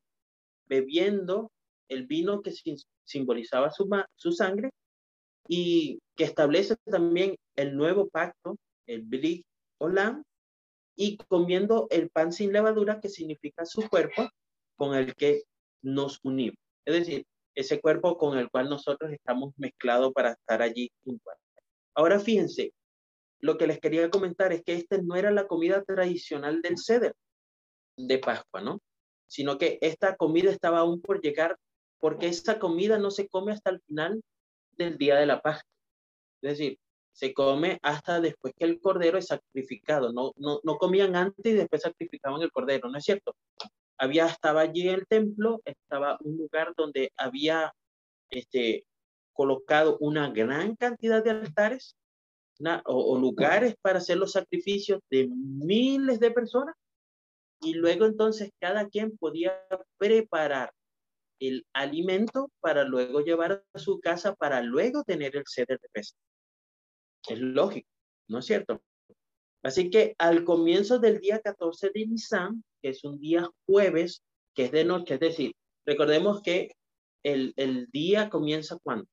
bebiendo 0.66 1.50
el 1.88 2.06
vino 2.06 2.42
que 2.42 2.52
simbolizaba 3.04 3.70
su, 3.70 3.88
su 4.16 4.32
sangre 4.32 4.70
y 5.48 5.98
que 6.16 6.24
establece 6.24 6.76
también 6.84 7.36
el 7.56 7.76
nuevo 7.76 8.08
pacto 8.08 8.56
el 8.86 9.02
Brit 9.02 9.44
Olam, 9.78 10.24
y 10.96 11.16
comiendo 11.16 11.86
el 11.90 12.10
pan 12.10 12.32
sin 12.32 12.52
levadura, 12.52 12.98
que 13.00 13.08
significa 13.08 13.64
su 13.64 13.88
cuerpo, 13.88 14.28
con 14.76 14.96
el 14.96 15.14
que 15.14 15.44
nos 15.80 16.18
unimos. 16.24 16.56
Es 16.84 16.94
decir, 16.94 17.24
ese 17.58 17.80
cuerpo 17.80 18.16
con 18.16 18.38
el 18.38 18.48
cual 18.50 18.68
nosotros 18.68 19.12
estamos 19.12 19.52
mezclados 19.56 20.12
para 20.12 20.30
estar 20.30 20.62
allí 20.62 20.92
juntos. 21.02 21.34
Ahora 21.92 22.20
fíjense, 22.20 22.72
lo 23.40 23.58
que 23.58 23.66
les 23.66 23.80
quería 23.80 24.08
comentar 24.10 24.52
es 24.52 24.62
que 24.62 24.74
esta 24.74 24.98
no 24.98 25.16
era 25.16 25.32
la 25.32 25.48
comida 25.48 25.82
tradicional 25.82 26.62
del 26.62 26.78
ceder 26.78 27.14
de 27.96 28.18
Pascua, 28.18 28.60
¿no? 28.60 28.80
Sino 29.26 29.58
que 29.58 29.78
esta 29.80 30.14
comida 30.16 30.52
estaba 30.52 30.78
aún 30.78 31.02
por 31.02 31.20
llegar, 31.20 31.56
porque 31.98 32.28
esta 32.28 32.60
comida 32.60 32.96
no 32.96 33.10
se 33.10 33.26
come 33.26 33.50
hasta 33.50 33.70
el 33.70 33.80
final 33.80 34.22
del 34.76 34.96
día 34.96 35.16
de 35.16 35.26
la 35.26 35.42
Pascua. 35.42 35.68
Es 36.42 36.58
decir, 36.58 36.78
se 37.10 37.34
come 37.34 37.80
hasta 37.82 38.20
después 38.20 38.54
que 38.56 38.66
el 38.66 38.80
cordero 38.80 39.18
es 39.18 39.26
sacrificado. 39.26 40.12
No, 40.12 40.30
no, 40.36 40.60
no 40.62 40.76
comían 40.76 41.16
antes 41.16 41.44
y 41.44 41.56
después 41.56 41.82
sacrificaban 41.82 42.40
el 42.40 42.52
cordero, 42.52 42.88
¿no 42.88 42.98
es 42.98 43.04
cierto? 43.04 43.34
Había, 43.98 44.26
estaba 44.26 44.62
allí 44.62 44.88
el 44.88 45.06
templo, 45.06 45.60
estaba 45.64 46.18
un 46.20 46.36
lugar 46.36 46.72
donde 46.76 47.12
había 47.16 47.72
este, 48.30 48.86
colocado 49.32 49.98
una 50.00 50.30
gran 50.30 50.76
cantidad 50.76 51.22
de 51.22 51.30
altares 51.30 51.96
o, 52.84 53.18
lugares 53.18 53.76
para 53.80 53.98
hacer 53.98 54.16
los 54.16 54.32
sacrificios 54.32 55.00
de 55.10 55.28
miles 55.28 56.20
de 56.20 56.30
personas. 56.30 56.74
Y 57.60 57.74
luego 57.74 58.04
entonces 58.04 58.50
cada 58.60 58.88
quien 58.88 59.16
podía 59.16 59.60
preparar 59.96 60.72
el 61.40 61.66
alimento 61.72 62.50
para 62.60 62.84
luego 62.84 63.20
llevar 63.20 63.64
a 63.72 63.78
su 63.78 64.00
casa 64.00 64.34
para 64.34 64.60
luego 64.60 65.04
tener 65.04 65.36
el 65.36 65.44
ceder 65.46 65.78
de 65.80 65.88
pesca. 65.92 66.18
Es 67.28 67.38
lógico, 67.38 67.88
¿no 68.28 68.38
es 68.38 68.46
cierto? 68.46 68.82
Así 69.62 69.90
que 69.90 70.14
al 70.18 70.44
comienzo 70.44 70.98
del 70.98 71.20
día 71.20 71.40
14 71.40 71.90
de 71.94 72.06
Nisan, 72.06 72.64
que 72.80 72.90
es 72.90 73.04
un 73.04 73.18
día 73.18 73.48
jueves, 73.66 74.22
que 74.54 74.64
es 74.64 74.72
de 74.72 74.84
noche, 74.84 75.14
es 75.14 75.20
decir, 75.20 75.52
recordemos 75.84 76.42
que 76.42 76.72
el, 77.22 77.88
día 77.92 78.30
comienza 78.30 78.78
cuando. 78.82 79.06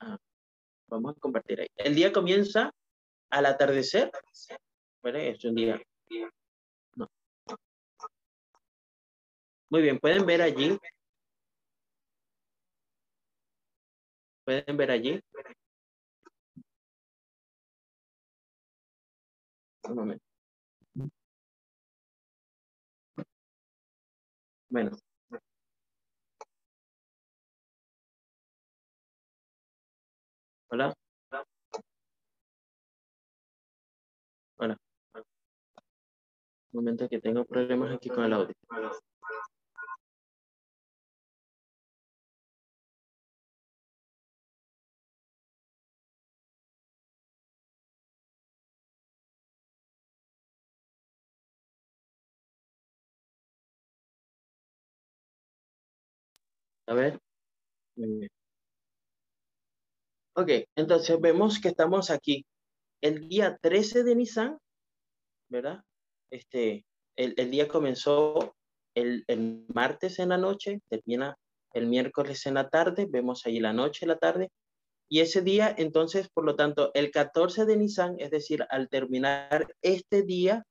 Ah, 0.00 0.18
vamos 0.88 1.16
a 1.16 1.20
compartir 1.20 1.60
ahí. 1.60 1.68
El 1.76 1.94
día 1.94 2.12
comienza 2.12 2.72
al 3.30 3.46
atardecer. 3.46 4.10
Bueno, 5.02 5.18
es 5.18 5.44
un 5.44 5.54
día. 5.54 5.80
No. 6.96 7.08
Muy 9.70 9.82
bien, 9.82 9.98
pueden 9.98 10.26
ver 10.26 10.42
allí. 10.42 10.78
Pueden 14.44 14.76
ver 14.76 14.90
allí. 14.90 15.20
Un 19.84 19.94
momento. 19.94 20.29
Bueno. 24.70 24.96
Hola. 30.68 30.94
Hola. 34.58 34.76
Un 36.72 36.84
momento 36.84 37.08
que 37.08 37.20
tengo 37.20 37.44
problemas 37.44 37.92
aquí 37.92 38.08
con 38.08 38.24
el 38.24 38.32
audio. 38.32 38.54
A 56.90 56.94
ver. 56.94 57.20
Ok, 60.34 60.48
entonces 60.74 61.20
vemos 61.20 61.60
que 61.60 61.68
estamos 61.68 62.10
aquí. 62.10 62.44
El 63.00 63.28
día 63.28 63.56
13 63.62 64.02
de 64.02 64.16
Nisan, 64.16 64.58
¿verdad? 65.48 65.84
Este, 66.32 66.84
el, 67.14 67.34
el 67.36 67.50
día 67.52 67.68
comenzó 67.68 68.56
el, 68.96 69.22
el, 69.28 69.66
martes 69.72 70.18
en 70.18 70.30
la 70.30 70.36
noche, 70.36 70.80
termina 70.88 71.36
el 71.74 71.86
miércoles 71.86 72.44
en 72.46 72.54
la 72.54 72.68
tarde, 72.68 73.06
vemos 73.08 73.46
ahí 73.46 73.60
la 73.60 73.72
noche, 73.72 74.04
la 74.04 74.18
tarde, 74.18 74.50
y 75.08 75.20
ese 75.20 75.42
día, 75.42 75.72
entonces, 75.78 76.28
por 76.28 76.44
lo 76.44 76.56
tanto, 76.56 76.90
el 76.94 77.12
14 77.12 77.66
de 77.66 77.76
Nisan, 77.76 78.16
es 78.18 78.32
decir, 78.32 78.66
al 78.68 78.88
terminar 78.88 79.72
este 79.80 80.24
día, 80.24 80.64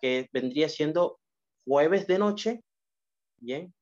que 0.00 0.28
vendría 0.32 0.68
siendo 0.68 1.20
jueves 1.64 2.08
de 2.08 2.18
noche, 2.18 2.60
bien, 3.36 3.72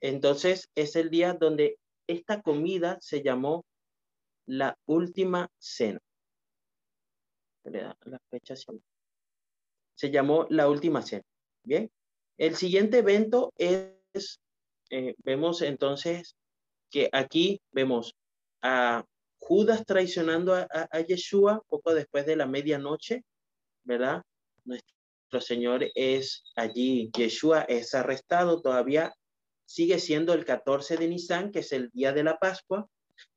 entonces 0.00 0.68
es 0.74 0.96
el 0.96 1.10
día 1.10 1.34
donde 1.34 1.78
esta 2.06 2.42
comida 2.42 2.98
se 3.00 3.22
llamó 3.22 3.64
la 4.46 4.78
última 4.86 5.48
cena. 5.58 6.00
La 7.64 8.20
fecha 8.30 8.54
se 9.94 10.10
llamó 10.10 10.46
la 10.50 10.68
última 10.68 11.02
cena. 11.02 11.24
Bien. 11.64 11.90
El 12.38 12.54
siguiente 12.54 12.98
evento 12.98 13.52
es, 13.56 14.40
eh, 14.90 15.14
vemos 15.18 15.62
entonces 15.62 16.36
que 16.90 17.08
aquí 17.12 17.60
vemos 17.72 18.14
a 18.62 19.04
Judas 19.38 19.84
traicionando 19.84 20.54
a, 20.54 20.68
a, 20.70 21.00
Yeshua 21.00 21.62
poco 21.68 21.94
después 21.94 22.24
de 22.26 22.36
la 22.36 22.46
medianoche, 22.46 23.24
¿verdad? 23.84 24.22
Nuestro 24.64 25.40
Señor 25.40 25.90
es 25.94 26.44
allí, 26.54 27.10
Yeshua 27.12 27.62
es 27.62 27.94
arrestado 27.94 28.60
todavía 28.60 29.12
sigue 29.66 29.98
siendo 29.98 30.32
el 30.32 30.44
14 30.44 30.96
de 30.96 31.08
Nisan, 31.08 31.50
que 31.50 31.58
es 31.58 31.72
el 31.72 31.90
día 31.90 32.12
de 32.12 32.24
la 32.24 32.38
Pascua. 32.38 32.88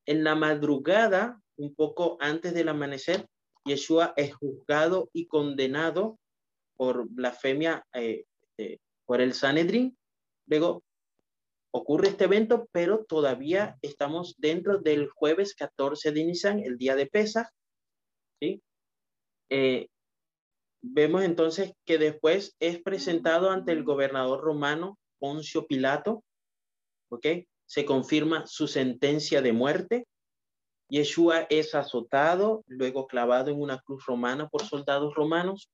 En 0.06 0.24
la 0.24 0.36
madrugada, 0.36 1.42
un 1.58 1.76
poco 1.76 2.18
antes 2.22 2.54
del 2.54 2.70
amanecer, 2.70 3.28
Yeshua 3.66 4.14
es 4.16 4.34
juzgado 4.36 5.10
y 5.12 5.28
condenado 5.28 6.18
por 6.78 7.10
blasfemia 7.10 7.86
eh, 7.94 8.26
eh, 8.58 8.78
por 9.06 9.22
el 9.22 9.34
Sanedrín. 9.34 9.98
Luego 10.48 10.84
ocurre 11.72 12.10
este 12.10 12.24
evento, 12.26 12.70
pero 12.72 13.06
todavía 13.06 13.78
estamos 13.82 14.36
dentro 14.38 14.78
del 14.78 15.10
jueves 15.10 15.56
14 15.56 16.12
de 16.12 16.24
Nisan, 16.24 16.60
el 16.60 16.78
día 16.78 16.96
de 16.96 17.08
Pesach. 17.08 17.50
¿sí? 18.40 18.62
Eh, 19.50 19.88
vemos 20.82 21.24
entonces 21.24 21.74
que 21.86 21.98
después 21.98 22.56
es 22.60 22.82
presentado 22.82 23.50
ante 23.50 23.72
el 23.72 23.84
gobernador 23.84 24.42
romano 24.42 24.98
Poncio 25.20 25.68
Pilato, 25.68 26.24
¿ok? 27.10 27.26
Se 27.66 27.86
confirma 27.86 28.48
su 28.48 28.68
sentencia 28.68 29.42
de 29.42 29.54
muerte. 29.54 30.08
Yeshua 30.90 31.42
es 31.50 31.76
azotado, 31.76 32.64
luego 32.66 33.06
clavado 33.06 33.52
en 33.52 33.62
una 33.62 33.80
cruz 33.80 34.06
romana 34.08 34.50
por 34.50 34.64
soldados 34.64 35.14
romanos 35.14 35.70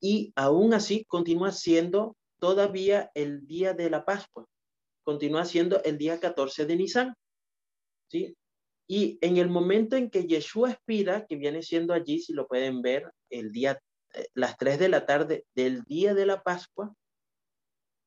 y 0.00 0.34
aún 0.36 0.74
así 0.74 1.06
continúa 1.06 1.50
siendo 1.50 2.14
todavía 2.38 3.10
el 3.14 3.46
día 3.46 3.72
de 3.72 3.88
la 3.88 4.04
Pascua. 4.04 4.44
Continúa 5.02 5.46
siendo 5.46 5.82
el 5.82 5.96
día 5.96 6.20
14 6.20 6.66
de 6.66 6.76
Nisan. 6.76 7.14
¿Sí? 8.10 8.36
Y 8.86 9.18
en 9.22 9.38
el 9.38 9.48
momento 9.48 9.96
en 9.96 10.10
que 10.10 10.26
Yeshua 10.26 10.72
expira, 10.72 11.24
que 11.26 11.36
viene 11.36 11.62
siendo 11.62 11.94
allí, 11.94 12.20
si 12.20 12.34
lo 12.34 12.46
pueden 12.46 12.82
ver, 12.82 13.10
el 13.30 13.50
día, 13.50 13.80
eh, 14.12 14.26
las 14.34 14.58
3 14.58 14.78
de 14.78 14.88
la 14.90 15.06
tarde 15.06 15.46
del 15.54 15.84
día 15.84 16.12
de 16.12 16.26
la 16.26 16.42
Pascua, 16.42 16.94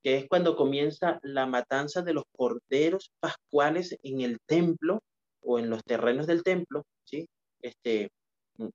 que 0.04 0.18
es 0.18 0.28
cuando 0.28 0.56
comienza 0.56 1.20
la 1.24 1.46
matanza 1.46 2.02
de 2.02 2.14
los 2.14 2.24
corderos 2.32 3.12
pascuales 3.20 3.98
en 4.04 4.22
el 4.22 4.40
templo 4.46 5.02
o 5.42 5.60
en 5.60 5.70
los 5.70 5.84
terrenos 5.84 6.28
del 6.28 6.44
templo, 6.44 6.86
¿sí? 7.04 7.28
Este, 7.62 8.10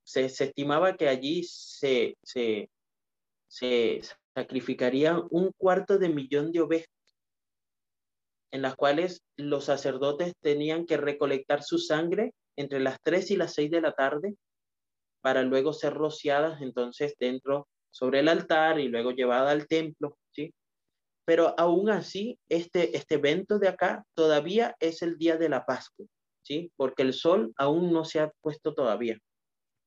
se, 0.04 0.24
estimaba 0.26 0.96
que 0.96 1.08
allí 1.08 1.44
se, 1.44 2.16
se, 2.22 2.68
se 3.48 4.00
sacrificaría 4.34 5.20
un 5.30 5.52
cuarto 5.56 5.98
de 5.98 6.08
millón 6.08 6.52
de 6.52 6.60
ovejas, 6.60 6.88
en 8.50 8.62
las 8.62 8.76
cuales 8.76 9.22
los 9.36 9.64
sacerdotes 9.64 10.34
tenían 10.40 10.86
que 10.86 10.96
recolectar 10.96 11.62
su 11.62 11.78
sangre 11.78 12.34
entre 12.56 12.80
las 12.80 12.98
3 13.02 13.30
y 13.30 13.36
las 13.36 13.54
6 13.54 13.70
de 13.70 13.80
la 13.80 13.92
tarde 13.92 14.36
para 15.22 15.42
luego 15.42 15.72
ser 15.72 15.94
rociadas 15.94 16.60
entonces 16.60 17.14
dentro 17.18 17.68
sobre 17.90 18.20
el 18.20 18.28
altar 18.28 18.80
y 18.80 18.88
luego 18.88 19.12
llevada 19.12 19.50
al 19.50 19.66
templo, 19.66 20.18
¿sí? 20.32 20.52
Pero 21.24 21.54
aún 21.58 21.90
así, 21.90 22.38
este, 22.48 22.96
este 22.96 23.14
evento 23.14 23.58
de 23.58 23.68
acá 23.68 24.04
todavía 24.14 24.76
es 24.80 25.02
el 25.02 25.18
día 25.18 25.36
de 25.36 25.48
la 25.48 25.64
Pascua, 25.64 26.06
¿sí? 26.42 26.72
Porque 26.76 27.02
el 27.02 27.12
sol 27.12 27.52
aún 27.56 27.92
no 27.92 28.04
se 28.04 28.20
ha 28.20 28.30
puesto 28.40 28.74
todavía. 28.74 29.18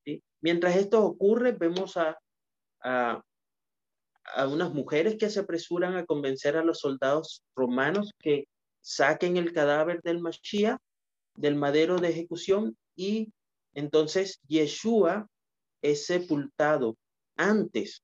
¿sí? 0.05 0.23
Mientras 0.41 0.75
esto 0.77 1.03
ocurre, 1.03 1.51
vemos 1.51 1.97
a, 1.97 2.17
a, 2.83 3.21
a 4.33 4.47
unas 4.47 4.73
mujeres 4.73 5.17
que 5.17 5.29
se 5.29 5.41
apresuran 5.41 5.95
a 5.95 6.05
convencer 6.05 6.55
a 6.55 6.63
los 6.63 6.79
soldados 6.79 7.43
romanos 7.55 8.11
que 8.19 8.45
saquen 8.81 9.37
el 9.37 9.51
cadáver 9.51 10.01
del 10.03 10.21
Mashiach 10.21 10.79
del 11.35 11.55
madero 11.55 11.97
de 11.97 12.09
ejecución 12.09 12.77
y 12.95 13.33
entonces 13.73 14.39
Yeshua 14.47 15.27
es 15.81 16.05
sepultado 16.05 16.95
antes 17.37 18.03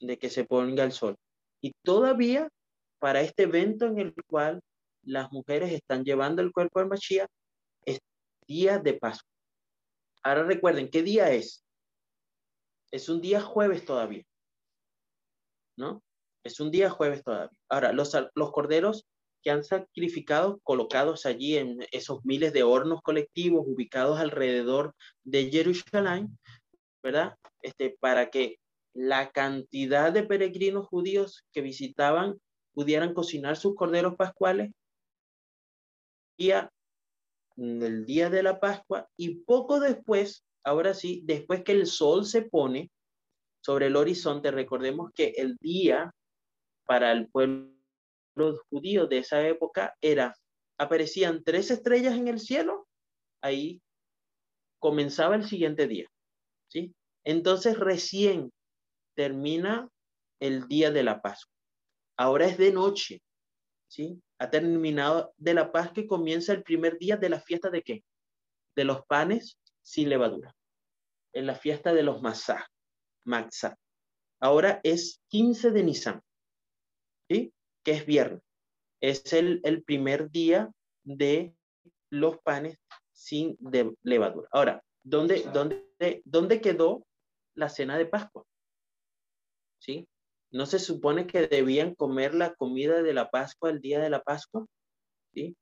de 0.00 0.18
que 0.18 0.30
se 0.30 0.44
ponga 0.44 0.84
el 0.84 0.92
sol. 0.92 1.16
Y 1.60 1.72
todavía 1.84 2.48
para 3.02 3.20
este 3.20 3.42
evento 3.42 3.86
en 3.86 3.98
el 3.98 4.14
cual 4.28 4.62
las 5.02 5.32
mujeres 5.32 5.72
están 5.72 6.04
llevando 6.04 6.40
el 6.40 6.52
cuerpo 6.52 6.78
de 6.78 6.86
Mashiach, 6.86 7.28
es 7.84 7.98
día 8.46 8.78
de 8.78 8.94
Pascua. 8.94 9.28
Ahora 10.22 10.44
recuerden, 10.44 10.88
¿qué 10.88 11.02
día 11.02 11.32
es? 11.32 11.64
Es 12.92 13.08
un 13.08 13.20
día 13.20 13.40
jueves 13.40 13.84
todavía, 13.84 14.22
¿no? 15.76 16.00
Es 16.44 16.60
un 16.60 16.70
día 16.70 16.90
jueves 16.90 17.24
todavía. 17.24 17.50
Ahora, 17.68 17.92
los, 17.92 18.16
los 18.36 18.52
corderos 18.52 19.04
que 19.42 19.50
han 19.50 19.64
sacrificado, 19.64 20.60
colocados 20.62 21.26
allí 21.26 21.56
en 21.56 21.84
esos 21.90 22.24
miles 22.24 22.52
de 22.52 22.62
hornos 22.62 23.02
colectivos 23.02 23.64
ubicados 23.66 24.20
alrededor 24.20 24.94
de 25.24 25.50
Jerusalén, 25.50 26.38
¿verdad? 27.02 27.36
Este, 27.62 27.96
para 27.98 28.30
que 28.30 28.60
la 28.94 29.32
cantidad 29.32 30.12
de 30.12 30.22
peregrinos 30.22 30.86
judíos 30.86 31.44
que 31.52 31.62
visitaban 31.62 32.38
pudieran 32.74 33.14
cocinar 33.14 33.56
sus 33.56 33.74
corderos 33.74 34.16
pascuales 34.16 34.70
día, 36.36 36.72
el 37.56 38.04
día 38.04 38.30
de 38.30 38.42
la 38.42 38.58
Pascua 38.58 39.08
y 39.16 39.36
poco 39.44 39.80
después, 39.80 40.44
ahora 40.64 40.94
sí, 40.94 41.22
después 41.24 41.62
que 41.62 41.72
el 41.72 41.86
sol 41.86 42.24
se 42.24 42.42
pone 42.42 42.90
sobre 43.60 43.86
el 43.86 43.96
horizonte, 43.96 44.50
recordemos 44.50 45.10
que 45.14 45.34
el 45.36 45.56
día 45.60 46.12
para 46.84 47.12
el 47.12 47.28
pueblo 47.28 47.70
judío 48.70 49.06
de 49.06 49.18
esa 49.18 49.46
época 49.46 49.94
era, 50.00 50.34
aparecían 50.78 51.44
tres 51.44 51.70
estrellas 51.70 52.16
en 52.16 52.28
el 52.28 52.40
cielo, 52.40 52.88
ahí 53.40 53.80
comenzaba 54.80 55.36
el 55.36 55.44
siguiente 55.44 55.86
día, 55.86 56.08
¿sí? 56.68 56.92
Entonces 57.24 57.78
recién 57.78 58.50
termina 59.14 59.88
el 60.40 60.66
día 60.66 60.90
de 60.90 61.04
la 61.04 61.22
Pascua. 61.22 61.54
Ahora 62.16 62.46
es 62.46 62.58
de 62.58 62.72
noche, 62.72 63.22
¿sí? 63.88 64.22
Ha 64.38 64.50
terminado 64.50 65.32
de 65.36 65.54
la 65.54 65.72
paz 65.72 65.92
que 65.92 66.06
comienza 66.06 66.52
el 66.52 66.62
primer 66.62 66.98
día 66.98 67.16
de 67.16 67.28
la 67.28 67.40
fiesta 67.40 67.70
de 67.70 67.82
qué? 67.82 68.04
De 68.76 68.84
los 68.84 69.04
panes 69.06 69.58
sin 69.82 70.08
levadura. 70.08 70.54
En 71.32 71.46
la 71.46 71.54
fiesta 71.54 71.92
de 71.92 72.02
los 72.02 72.22
masá, 72.22 72.68
maxa. 73.24 73.78
Ahora 74.40 74.80
es 74.82 75.20
15 75.28 75.70
de 75.70 75.82
Nisan, 75.82 76.22
¿sí? 77.28 77.52
Que 77.84 77.92
es 77.92 78.06
viernes. 78.06 78.42
Es 79.00 79.32
el, 79.32 79.60
el 79.64 79.82
primer 79.82 80.30
día 80.30 80.70
de 81.04 81.54
los 82.10 82.38
panes 82.38 82.78
sin 83.12 83.56
de 83.60 83.94
levadura. 84.02 84.48
Ahora, 84.52 84.84
¿dónde, 85.02 85.44
dónde, 85.52 86.22
¿dónde 86.24 86.60
quedó 86.60 87.06
la 87.54 87.68
cena 87.68 87.96
de 87.96 88.06
Pascua? 88.06 88.44
¿Sí? 89.78 90.06
¿No 90.52 90.66
se 90.66 90.78
supone 90.78 91.26
que 91.26 91.48
debían 91.48 91.94
comer 91.94 92.34
la 92.34 92.54
comida 92.54 93.02
de 93.02 93.14
la 93.14 93.30
Pascua 93.30 93.70
el 93.70 93.80
día 93.80 94.00
de 94.00 94.10
la 94.10 94.22
Pascua? 94.22 94.66
¿Sí? 95.34 95.56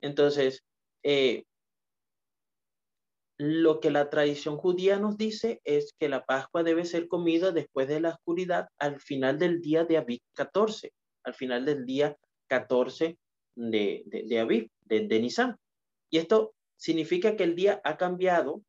Entonces, 0.00 0.62
eh, 1.02 1.44
lo 3.38 3.80
que 3.80 3.90
la 3.90 4.08
tradición 4.08 4.56
judía 4.56 4.98
nos 4.98 5.16
dice 5.16 5.60
es 5.64 5.94
que 5.98 6.08
la 6.08 6.24
Pascua 6.24 6.62
debe 6.62 6.84
ser 6.84 7.08
comida 7.08 7.50
después 7.50 7.88
de 7.88 8.00
la 8.00 8.10
oscuridad 8.10 8.68
al 8.78 9.00
final 9.00 9.38
del 9.38 9.60
día 9.60 9.84
de 9.84 9.96
Aviv 9.96 10.20
14, 10.34 10.92
al 11.24 11.34
final 11.34 11.64
del 11.64 11.84
día 11.84 12.16
14 12.48 13.18
de, 13.56 14.02
de, 14.06 14.22
de 14.28 14.38
Aviv, 14.38 14.70
de, 14.80 15.08
de 15.08 15.20
Nisan. 15.20 15.56
Y 16.08 16.18
esto 16.18 16.54
significa 16.76 17.34
que 17.34 17.44
el 17.44 17.56
día 17.56 17.80
ha 17.82 17.96
cambiado 17.96 18.62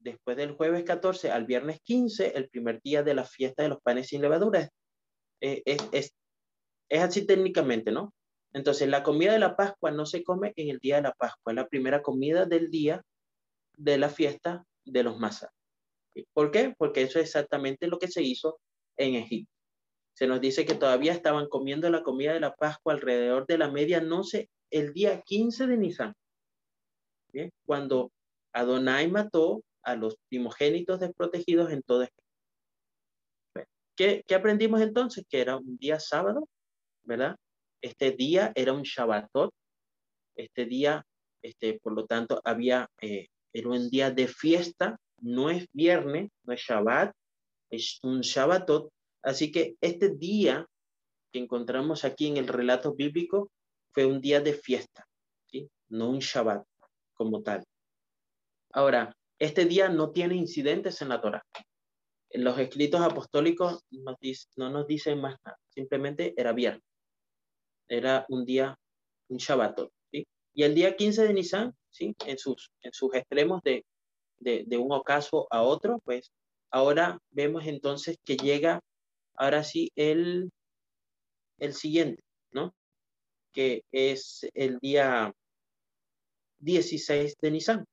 después 0.00 0.36
del 0.36 0.52
jueves 0.52 0.84
14 0.84 1.30
al 1.30 1.44
viernes 1.44 1.80
15, 1.82 2.32
el 2.36 2.48
primer 2.48 2.80
día 2.82 3.02
de 3.02 3.14
la 3.14 3.24
fiesta 3.24 3.62
de 3.62 3.68
los 3.68 3.80
panes 3.80 4.08
sin 4.08 4.22
levadura. 4.22 4.68
Eh, 5.40 5.62
es, 5.64 5.78
es, 5.92 6.12
así 6.90 7.26
técnicamente, 7.26 7.92
¿no? 7.92 8.12
Entonces, 8.52 8.88
la 8.88 9.02
comida 9.02 9.32
de 9.32 9.38
la 9.38 9.56
Pascua 9.56 9.90
no 9.90 10.06
se 10.06 10.24
come 10.24 10.52
en 10.56 10.70
el 10.70 10.78
día 10.78 10.96
de 10.96 11.02
la 11.02 11.12
Pascua, 11.12 11.52
es 11.52 11.56
la 11.56 11.68
primera 11.68 12.02
comida 12.02 12.46
del 12.46 12.70
día 12.70 13.02
de 13.76 13.98
la 13.98 14.08
fiesta 14.08 14.64
de 14.84 15.02
los 15.02 15.18
masas. 15.18 15.50
¿Por 16.32 16.50
qué? 16.50 16.74
Porque 16.76 17.02
eso 17.02 17.18
es 17.18 17.26
exactamente 17.26 17.86
lo 17.86 17.98
que 17.98 18.08
se 18.08 18.22
hizo 18.22 18.58
en 18.96 19.14
Egipto. 19.14 19.52
Se 20.14 20.26
nos 20.26 20.40
dice 20.40 20.64
que 20.64 20.74
todavía 20.74 21.12
estaban 21.12 21.48
comiendo 21.48 21.88
la 21.90 22.02
comida 22.02 22.32
de 22.32 22.40
la 22.40 22.54
Pascua 22.54 22.94
alrededor 22.94 23.46
de 23.46 23.58
la 23.58 23.70
medianoche 23.70 24.48
el 24.70 24.92
día 24.92 25.20
15 25.20 25.66
de 25.66 25.76
Nisan, 25.76 26.14
cuando 27.64 28.10
Adonai 28.52 29.08
mató 29.08 29.62
a 29.82 29.94
los 29.94 30.16
primogénitos 30.28 31.00
desprotegidos 31.00 31.70
en 31.70 31.82
todo 31.82 32.02
Egipto. 32.02 32.27
¿Qué, 33.98 34.22
aprendimos 34.32 34.80
entonces? 34.80 35.26
Que 35.28 35.40
era 35.40 35.56
un 35.56 35.76
día 35.76 35.98
sábado, 35.98 36.48
¿verdad? 37.02 37.34
Este 37.82 38.12
día 38.12 38.52
era 38.54 38.72
un 38.72 38.82
Shabbatot. 38.82 39.52
Este 40.36 40.66
día, 40.66 41.04
este, 41.42 41.80
por 41.80 41.94
lo 41.94 42.06
tanto, 42.06 42.40
había, 42.44 42.88
eh, 43.00 43.26
era 43.52 43.68
un 43.68 43.90
día 43.90 44.12
de 44.12 44.28
fiesta, 44.28 45.00
no 45.20 45.50
es 45.50 45.66
viernes, 45.72 46.30
no 46.44 46.52
es 46.52 46.60
Shabbat, 46.60 47.12
es 47.70 47.98
un 48.04 48.20
Shabbatot. 48.20 48.88
Así 49.24 49.50
que 49.50 49.74
este 49.80 50.10
día 50.10 50.64
que 51.32 51.40
encontramos 51.40 52.04
aquí 52.04 52.28
en 52.28 52.36
el 52.36 52.46
relato 52.46 52.94
bíblico 52.94 53.50
fue 53.90 54.06
un 54.06 54.20
día 54.20 54.40
de 54.40 54.52
fiesta, 54.52 55.08
¿sí? 55.50 55.68
no 55.88 56.08
un 56.10 56.20
Shabbat 56.20 56.64
como 57.14 57.42
tal. 57.42 57.64
Ahora, 58.72 59.12
este 59.40 59.64
día 59.64 59.88
no 59.88 60.12
tiene 60.12 60.36
incidentes 60.36 61.02
en 61.02 61.08
la 61.08 61.20
Torah 61.20 61.42
los 62.32 62.58
escritos 62.58 63.00
apostólicos 63.00 63.84
no 63.90 64.70
nos 64.70 64.86
dicen 64.86 65.20
más 65.20 65.36
nada, 65.44 65.58
simplemente 65.70 66.34
era 66.36 66.52
viernes, 66.52 66.82
era 67.88 68.26
un 68.28 68.44
día, 68.44 68.78
un 69.28 69.38
Shabbat. 69.38 69.80
Y 70.12 70.62
el 70.64 70.74
día 70.74 70.96
15 70.96 71.24
de 71.24 71.34
Nisan, 71.34 71.74
¿sí? 71.90 72.14
en, 72.26 72.38
sus, 72.38 72.72
en 72.82 72.92
sus 72.92 73.14
extremos 73.14 73.62
de, 73.62 73.84
de, 74.40 74.76
un 74.76 74.92
ocaso 74.92 75.46
a 75.50 75.62
otro, 75.62 76.00
pues 76.04 76.32
ahora 76.70 77.18
vemos 77.30 77.66
entonces 77.66 78.16
que 78.24 78.36
llega, 78.36 78.80
ahora 79.34 79.62
sí, 79.62 79.90
el, 79.94 80.50
el 81.58 81.74
siguiente, 81.74 82.22
¿no? 82.50 82.74
Que 83.52 83.84
es 83.92 84.46
el 84.54 84.78
día 84.80 85.32
16 86.58 87.36
de 87.40 87.50
Nisan, 87.50 87.84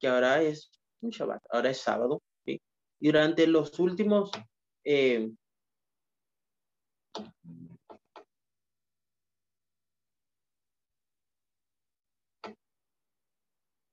que 0.00 0.08
ahora 0.08 0.42
es 0.42 0.70
un 1.00 1.10
Shabbat, 1.10 1.42
ahora 1.50 1.70
es 1.70 1.78
sábado, 1.78 2.20
durante 3.00 3.46
los 3.46 3.78
últimos 3.78 4.30
eh, 4.84 5.30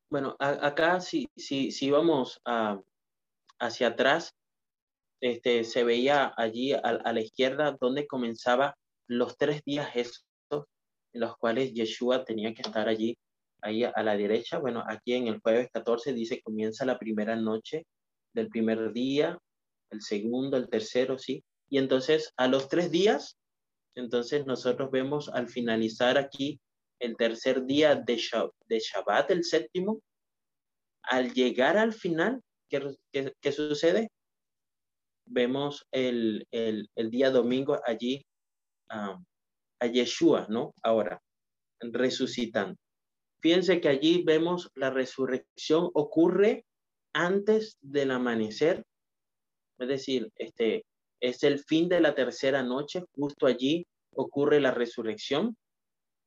bueno, 0.09 0.35
acá 0.39 0.99
si, 1.01 1.29
si, 1.35 1.71
si 1.71 1.91
vamos 1.91 2.41
hacia 3.59 3.87
atrás, 3.87 4.33
este, 5.21 5.63
se 5.63 5.83
veía 5.83 6.33
allí 6.37 6.73
a, 6.73 7.11
la 7.11 7.21
izquierda 7.21 7.75
donde 7.79 8.07
comenzaba 8.07 8.75
los 9.07 9.37
tres 9.37 9.63
días 9.63 9.89
estos 9.95 10.65
en 11.13 11.21
los 11.21 11.37
cuales 11.37 11.73
Yeshua 11.73 12.23
tenía 12.23 12.53
que 12.53 12.61
estar 12.61 12.87
allí 12.87 13.17
ahí 13.61 13.83
a 13.83 14.03
la 14.03 14.15
derecha, 14.15 14.59
bueno, 14.59 14.83
aquí 14.87 15.13
en 15.13 15.27
el 15.27 15.39
jueves 15.39 15.69
14 15.73 16.13
dice 16.13 16.41
comienza 16.43 16.85
la 16.85 16.99
primera 16.99 17.35
noche 17.35 17.85
del 18.33 18.49
primer 18.49 18.93
día, 18.93 19.37
el 19.91 20.01
segundo, 20.01 20.57
el 20.57 20.69
tercero, 20.69 21.17
¿sí? 21.17 21.43
Y 21.69 21.77
entonces 21.77 22.33
a 22.37 22.47
los 22.47 22.69
tres 22.69 22.91
días, 22.91 23.37
entonces 23.95 24.45
nosotros 24.45 24.91
vemos 24.91 25.29
al 25.29 25.47
finalizar 25.47 26.17
aquí 26.17 26.59
el 26.99 27.15
tercer 27.15 27.65
día 27.65 27.95
de, 27.95 28.21
de 28.67 28.79
Shabbat, 28.79 29.31
el 29.31 29.43
séptimo, 29.43 30.01
al 31.03 31.33
llegar 31.33 31.77
al 31.77 31.93
final, 31.93 32.41
¿qué, 32.69 33.51
sucede? 33.51 34.09
Vemos 35.25 35.85
el, 35.91 36.45
día 36.95 37.31
domingo 37.31 37.79
allí 37.85 38.25
a 38.89 39.87
Yeshua, 39.91 40.47
¿no? 40.49 40.73
Ahora, 40.83 41.21
resucitando. 41.79 42.75
Fíjense 43.39 43.79
que 43.79 43.89
allí 43.89 44.23
vemos 44.23 44.69
la 44.75 44.89
resurrección 44.89 45.89
ocurre 45.93 46.65
antes 47.13 47.77
del 47.81 48.11
amanecer, 48.11 48.83
es 49.79 49.87
decir, 49.87 50.31
este 50.35 50.85
es 51.19 51.43
el 51.43 51.59
fin 51.59 51.89
de 51.89 51.99
la 51.99 52.15
tercera 52.15 52.63
noche, 52.63 53.03
justo 53.15 53.47
allí 53.47 53.85
ocurre 54.13 54.59
la 54.59 54.71
resurrección 54.71 55.55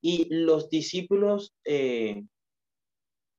y 0.01 0.33
los 0.35 0.69
discípulos 0.69 1.53
eh, 1.65 2.23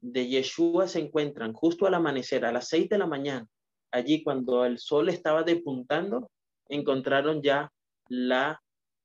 de 0.02 0.28
Yeshua 0.28 0.88
se 0.88 1.00
encuentran 1.00 1.54
justo 1.54 1.86
al 1.86 1.94
amanecer, 1.94 2.46
a 2.46 2.52
las 2.52 2.68
seis 2.68 2.90
de 2.90 2.98
la 2.98 3.08
mañana, 3.08 3.48
allí 3.92 4.24
cuando 4.24 4.66
el 4.66 4.80
sol 4.80 5.10
estaba 5.10 5.44
depuntando, 5.44 6.30
encontraron 6.70 7.42
ya 7.42 7.72
la 8.08 8.62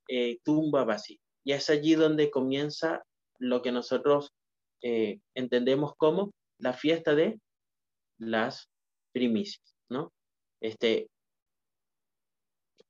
eh, 0.08 0.38
tumba 0.44 0.84
vacía. 0.84 1.18
Y 1.44 1.52
es 1.52 1.70
allí 1.70 1.94
donde 1.94 2.30
comienza 2.30 3.02
lo 3.38 3.62
que 3.62 3.72
nosotros 3.72 4.32
eh, 4.82 5.20
entendemos 5.34 5.94
como 5.96 6.32
la 6.58 6.72
fiesta 6.72 7.14
de 7.14 7.38
las 8.18 8.68
primicias, 9.12 9.74
¿no? 9.88 10.12
Este, 10.60 11.08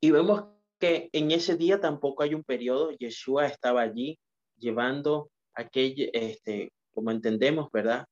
y 0.00 0.10
vemos 0.10 0.44
que 0.78 1.08
en 1.12 1.30
ese 1.30 1.56
día 1.56 1.80
tampoco 1.80 2.22
hay 2.22 2.34
un 2.34 2.44
periodo, 2.44 2.90
Yeshua 2.90 3.46
estaba 3.46 3.82
allí 3.82 4.18
llevando 4.58 5.30
aquel, 5.54 6.10
este, 6.12 6.70
como 6.92 7.10
entendemos, 7.10 7.70
¿verdad? 7.72 8.06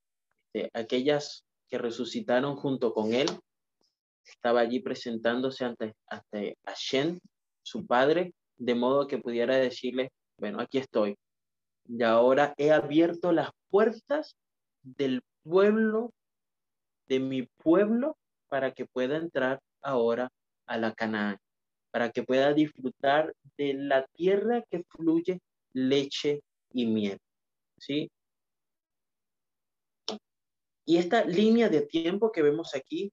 Este, 0.53 0.71
aquellas 0.73 1.45
que 1.69 1.79
resucitaron 1.79 2.57
junto 2.57 2.93
con 2.93 3.12
él, 3.12 3.29
estaba 4.27 4.61
allí 4.61 4.81
presentándose 4.81 5.65
ante, 5.65 5.95
ante 6.07 6.57
Hashem, 6.65 7.19
su 7.62 7.87
padre, 7.87 8.33
de 8.57 8.75
modo 8.75 9.07
que 9.07 9.19
pudiera 9.19 9.57
decirle, 9.57 10.11
bueno, 10.39 10.61
aquí 10.61 10.79
estoy. 10.79 11.17
Y 11.87 12.03
ahora 12.03 12.55
he 12.57 12.71
abierto 12.71 13.33
las 13.33 13.51
puertas 13.69 14.37
del 14.83 15.23
pueblo, 15.43 16.12
de 17.07 17.21
mi 17.21 17.43
pueblo, 17.63 18.17
para 18.49 18.73
que 18.73 18.87
pueda 18.87 19.17
entrar 19.17 19.61
ahora 19.83 20.31
a 20.67 20.79
la 20.79 20.93
Canaán, 20.93 21.39
para 21.91 22.11
que 22.11 22.23
pueda 22.23 22.53
disfrutar 22.53 23.35
de 23.57 23.75
la 23.75 24.07
tierra 24.15 24.63
que 24.71 24.85
fluye 24.85 25.41
leche 25.73 26.41
y 26.73 26.87
miel. 26.87 27.19
¿Sí? 27.79 28.11
Y 30.87 30.99
esta 30.99 31.25
línea 31.25 31.69
de 31.69 31.83
tiempo 31.83 32.31
que 32.31 32.43
vemos 32.43 32.75
aquí, 32.75 33.13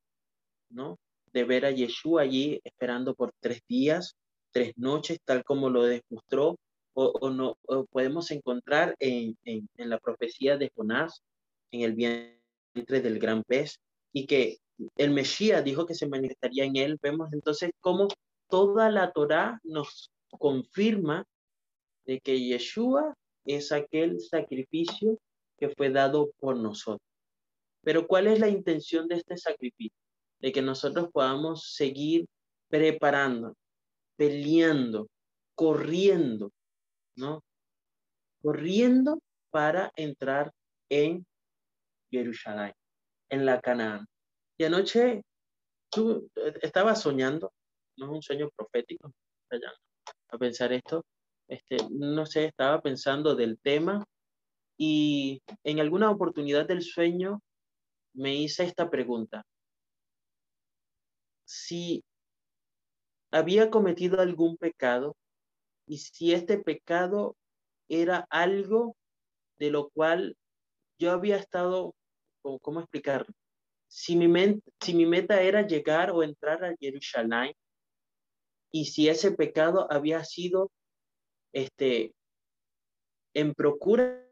¿no? 0.69 0.97
De 1.33 1.43
ver 1.43 1.65
a 1.65 1.71
Yeshua 1.71 2.23
allí 2.23 2.59
esperando 2.63 3.15
por 3.15 3.31
tres 3.39 3.61
días, 3.67 4.15
tres 4.51 4.73
noches, 4.77 5.19
tal 5.23 5.43
como 5.43 5.69
lo 5.69 5.83
demostró, 5.83 6.57
o, 6.93 7.29
no 7.29 7.57
podemos 7.89 8.31
encontrar 8.31 8.95
en, 8.99 9.37
en, 9.45 9.69
en, 9.77 9.89
la 9.89 9.97
profecía 9.97 10.57
de 10.57 10.69
Jonás, 10.75 11.23
en 11.71 11.81
el 11.81 11.95
vientre 12.73 13.01
del 13.01 13.19
gran 13.19 13.43
pez, 13.43 13.79
y 14.13 14.25
que 14.25 14.57
el 14.97 15.11
Mesías 15.11 15.63
dijo 15.63 15.85
que 15.85 15.95
se 15.95 16.07
manifestaría 16.07 16.65
en 16.65 16.75
él. 16.75 16.99
Vemos 17.01 17.31
entonces 17.33 17.71
cómo 17.79 18.07
toda 18.49 18.89
la 18.89 19.11
Torá 19.11 19.59
nos 19.63 20.11
confirma 20.29 21.25
de 22.05 22.19
que 22.19 22.39
Yeshua 22.39 23.15
es 23.45 23.71
aquel 23.71 24.19
sacrificio 24.19 25.17
que 25.57 25.69
fue 25.69 25.89
dado 25.89 26.31
por 26.39 26.57
nosotros. 26.57 27.07
Pero 27.83 28.07
¿cuál 28.07 28.27
es 28.27 28.39
la 28.39 28.49
intención 28.49 29.07
de 29.07 29.15
este 29.15 29.37
sacrificio? 29.37 29.97
De 30.39 30.51
que 30.51 30.61
nosotros 30.61 31.09
podamos 31.11 31.73
seguir 31.73 32.25
preparando, 32.67 33.55
peleando, 34.15 35.07
corriendo, 35.55 36.51
¿no? 37.15 37.43
Corriendo 38.41 39.19
para 39.51 39.91
entrar 39.95 40.51
en 40.89 41.25
Jerusalén, 42.11 42.73
en 43.29 43.45
la 43.45 43.59
Canaán. 43.61 44.05
Y 44.57 44.65
anoche 44.65 45.23
tú 45.89 46.29
eh, 46.35 46.53
estabas 46.61 47.01
soñando, 47.01 47.51
no 47.97 48.05
es 48.05 48.11
un 48.11 48.21
sueño 48.21 48.49
profético, 48.55 49.11
a 50.29 50.37
pensar 50.37 50.71
esto, 50.73 51.05
este, 51.47 51.77
no 51.89 52.25
sé, 52.25 52.45
estaba 52.45 52.81
pensando 52.81 53.35
del 53.35 53.59
tema 53.59 54.05
y 54.77 55.41
en 55.63 55.79
alguna 55.79 56.09
oportunidad 56.09 56.65
del 56.67 56.81
sueño 56.81 57.41
me 58.13 58.35
hice 58.35 58.63
esta 58.63 58.89
pregunta. 58.89 59.43
Si 61.45 62.03
había 63.31 63.69
cometido 63.69 64.21
algún 64.21 64.57
pecado 64.57 65.15
y 65.85 65.97
si 65.97 66.33
este 66.33 66.57
pecado 66.57 67.35
era 67.89 68.25
algo 68.29 68.95
de 69.59 69.71
lo 69.71 69.89
cual 69.89 70.37
yo 70.97 71.11
había 71.11 71.37
estado, 71.37 71.93
¿cómo 72.41 72.79
explicarlo? 72.79 73.33
Si 73.87 74.15
mi, 74.15 74.61
si 74.79 74.93
mi 74.93 75.05
meta 75.05 75.41
era 75.41 75.65
llegar 75.65 76.11
o 76.11 76.23
entrar 76.23 76.63
a 76.63 76.75
Jerusalén 76.79 77.53
y 78.71 78.85
si 78.85 79.09
ese 79.09 79.31
pecado 79.31 79.91
había 79.91 80.23
sido 80.23 80.71
este, 81.53 82.13
en 83.33 83.53
procura 83.53 84.25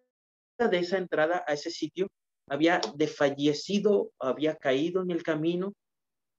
de 0.58 0.80
esa 0.80 0.98
entrada 0.98 1.44
a 1.48 1.54
ese 1.54 1.72
sitio, 1.72 2.08
había 2.48 2.82
desfallecido, 2.96 4.12
había 4.20 4.56
caído 4.56 5.02
en 5.02 5.12
el 5.12 5.24
camino, 5.24 5.74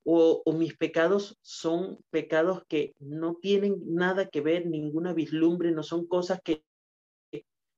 o, 0.05 0.43
mis 0.53 0.77
pecados 0.77 1.39
son 1.43 1.99
pecados 2.11 2.63
que 2.69 2.95
no 2.99 3.37
tienen 3.37 3.77
nada 3.87 4.29
que 4.29 4.41
ver, 4.41 4.67
ninguna 4.67 5.13
vislumbre, 5.13 5.73
no 5.73 5.83
son 5.83 6.07
cosas 6.07 6.41
que, 6.43 6.65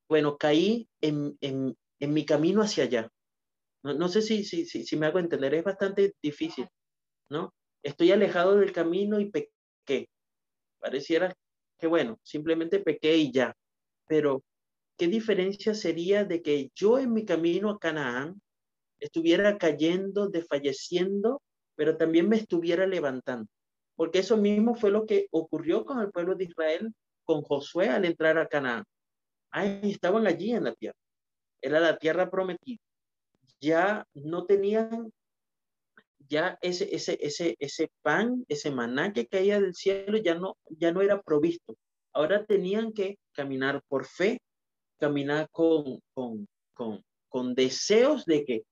bueno, 0.08 0.38
caí 0.38 0.88
en, 1.00 1.36
en, 1.40 1.76
en 2.00 2.12
mi 2.12 2.24
camino 2.24 2.62
hacia 2.62 2.84
allá. 2.84 3.10
No, 3.82 3.94
no 3.94 4.08
sé 4.08 4.22
si, 4.22 4.44
si, 4.44 4.64
si, 4.66 4.84
si, 4.84 4.96
me 4.96 5.06
hago 5.06 5.18
entender, 5.18 5.54
es 5.54 5.64
bastante 5.64 6.14
difícil, 6.22 6.68
¿no? 7.30 7.52
Estoy 7.82 8.12
alejado 8.12 8.56
del 8.56 8.72
camino 8.72 9.18
y 9.20 9.30
pequé. 9.30 10.08
Pareciera 10.78 11.34
que 11.78 11.88
bueno, 11.88 12.20
simplemente 12.22 12.78
pequé 12.78 13.16
y 13.16 13.32
ya. 13.32 13.56
Pero, 14.06 14.44
¿qué 14.96 15.08
diferencia 15.08 15.74
sería 15.74 16.24
de 16.24 16.40
que 16.40 16.70
yo 16.76 16.98
en 17.00 17.12
mi 17.12 17.24
camino 17.24 17.70
a 17.70 17.78
Canaán 17.80 18.40
estuviera 19.00 19.58
cayendo, 19.58 20.28
desfalleciendo, 20.28 21.42
pero 21.74 21.96
también 21.96 22.28
me 22.28 22.36
estuviera 22.36 22.86
levantando? 22.86 23.48
Porque 23.96 24.20
eso 24.20 24.36
mismo 24.36 24.76
fue 24.76 24.92
lo 24.92 25.06
que 25.06 25.26
ocurrió 25.32 25.84
con 25.84 26.00
el 26.00 26.12
pueblo 26.12 26.36
de 26.36 26.44
Israel, 26.44 26.94
con 27.24 27.42
Josué 27.42 27.88
al 27.88 28.04
entrar 28.04 28.38
a 28.38 28.46
Canaán. 28.46 28.84
Ahí 29.50 29.90
estaban 29.90 30.26
allí 30.28 30.52
en 30.52 30.64
la 30.64 30.74
tierra. 30.74 30.98
Era 31.60 31.80
la 31.80 31.98
tierra 31.98 32.30
prometida. 32.30 32.78
Ya 33.62 34.04
no 34.12 34.44
tenían 34.44 35.12
ya 36.28 36.58
ese, 36.62 36.94
ese, 36.94 37.16
ese, 37.20 37.56
ese 37.60 37.90
pan, 38.02 38.44
ese 38.48 38.70
maná 38.70 39.12
que 39.12 39.26
caía 39.26 39.60
del 39.60 39.74
cielo 39.74 40.18
ya 40.18 40.34
no, 40.34 40.56
ya 40.68 40.90
no 40.92 41.00
era 41.00 41.22
provisto. 41.22 41.76
Ahora 42.12 42.44
tenían 42.44 42.92
que 42.92 43.18
caminar 43.32 43.82
por 43.86 44.04
fe, 44.04 44.40
caminar 44.98 45.48
con, 45.50 46.00
con, 46.12 46.48
con, 46.74 47.04
con 47.28 47.54
deseos 47.54 48.24
de 48.24 48.44
que 48.44 48.62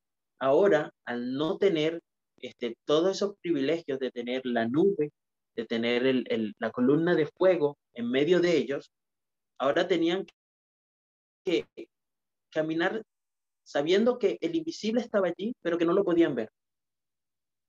ahora, 0.40 0.92
al 1.04 1.34
no 1.34 1.56
tener 1.58 2.00
este, 2.38 2.76
todos 2.84 3.16
esos 3.16 3.36
privilegios 3.40 4.00
de 4.00 4.10
tener 4.10 4.42
la 4.44 4.66
nube, 4.66 5.12
de 5.54 5.64
tener 5.66 6.06
el, 6.06 6.24
el, 6.28 6.54
la 6.58 6.70
columna 6.70 7.14
de 7.14 7.26
fuego 7.26 7.78
en 7.94 8.10
medio 8.10 8.40
de 8.40 8.56
ellos, 8.56 8.90
ahora 9.58 9.86
tenían 9.86 10.26
que 11.44 11.66
caminar 12.50 13.02
sabiendo 13.70 14.18
que 14.18 14.36
el 14.40 14.56
invisible 14.56 15.00
estaba 15.00 15.28
allí, 15.28 15.54
pero 15.62 15.78
que 15.78 15.84
no 15.84 15.92
lo 15.92 16.04
podían 16.04 16.34
ver. 16.34 16.50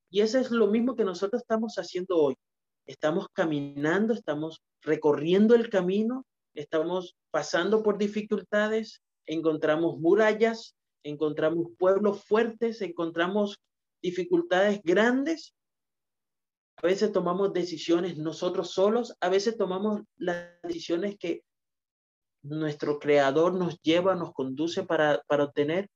Y 0.10 0.22
eso 0.22 0.40
es 0.40 0.50
lo 0.50 0.68
mismo 0.68 0.96
que 0.96 1.06
nosotros 1.06 1.42
estamos 1.44 1.76
haciendo 1.76 2.18
hoy. 2.18 2.36
Estamos 2.88 3.28
caminando, 3.32 4.14
estamos 4.14 4.62
recorriendo 4.82 5.54
el 5.54 5.70
camino, 5.70 6.26
estamos 6.56 7.16
pasando 7.30 7.84
por 7.84 8.00
dificultades, 8.00 9.02
encontramos 9.28 10.00
murallas, 10.00 10.76
encontramos 11.04 11.68
pueblos 11.78 12.24
fuertes, 12.26 12.82
encontramos 12.82 13.60
dificultades 14.02 14.82
grandes. 14.84 15.54
A 16.78 16.88
veces 16.88 17.12
tomamos 17.12 17.54
decisiones 17.54 18.18
nosotros 18.18 18.72
solos, 18.72 19.16
a 19.20 19.30
veces 19.30 19.56
tomamos 19.56 20.02
las 20.18 20.50
decisiones 20.64 21.16
que 21.20 21.44
nuestro 22.44 23.00
creador 23.00 23.54
nos 23.54 23.80
lleva, 23.82 24.16
nos 24.16 24.34
conduce 24.34 24.84
para, 24.84 25.22
para 25.28 25.46
obtener, 25.46 25.88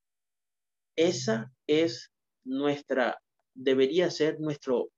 esa 0.96 1.52
es 1.68 2.12
nuestra, 2.44 3.20
debería 3.54 4.10
ser 4.12 4.40
nuestro, 4.40 4.90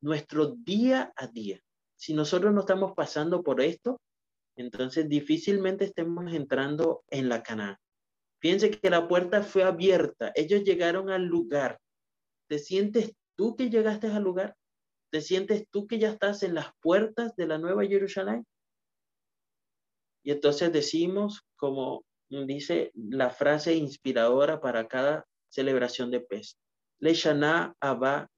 nuestro 0.00 0.54
día 0.56 1.12
a 1.16 1.26
día. 1.26 1.60
Si 1.96 2.14
nosotros 2.14 2.52
no 2.52 2.60
estamos 2.60 2.92
pasando 2.94 3.42
por 3.42 3.60
esto, 3.60 4.00
entonces 4.56 5.08
difícilmente 5.08 5.84
estemos 5.84 6.32
entrando 6.32 7.04
en 7.10 7.28
la 7.28 7.42
cana. 7.42 7.78
Fíjense 8.40 8.70
que 8.70 8.90
la 8.90 9.08
puerta 9.08 9.42
fue 9.42 9.62
abierta. 9.62 10.32
Ellos 10.34 10.62
llegaron 10.64 11.10
al 11.10 11.24
lugar. 11.24 11.78
¿Te 12.48 12.58
sientes 12.58 13.12
tú 13.34 13.56
que 13.56 13.70
llegaste 13.70 14.08
al 14.08 14.22
lugar? 14.22 14.54
¿Te 15.10 15.20
sientes 15.20 15.66
tú 15.70 15.86
que 15.86 15.98
ya 15.98 16.10
estás 16.10 16.42
en 16.42 16.54
las 16.54 16.68
puertas 16.80 17.34
de 17.36 17.46
la 17.46 17.58
Nueva 17.58 17.84
Jerusalén? 17.84 18.46
Y 20.26 20.32
entonces 20.32 20.72
decimos, 20.72 21.46
como 21.54 22.04
dice 22.28 22.90
la 22.96 23.30
frase 23.30 23.76
inspiradora 23.76 24.60
para 24.60 24.88
cada 24.88 25.24
celebración 25.48 26.10
de 26.10 26.18
pez, 26.18 26.58
Le 26.98 27.14
Shana 27.14 27.76
Abba 27.78 28.28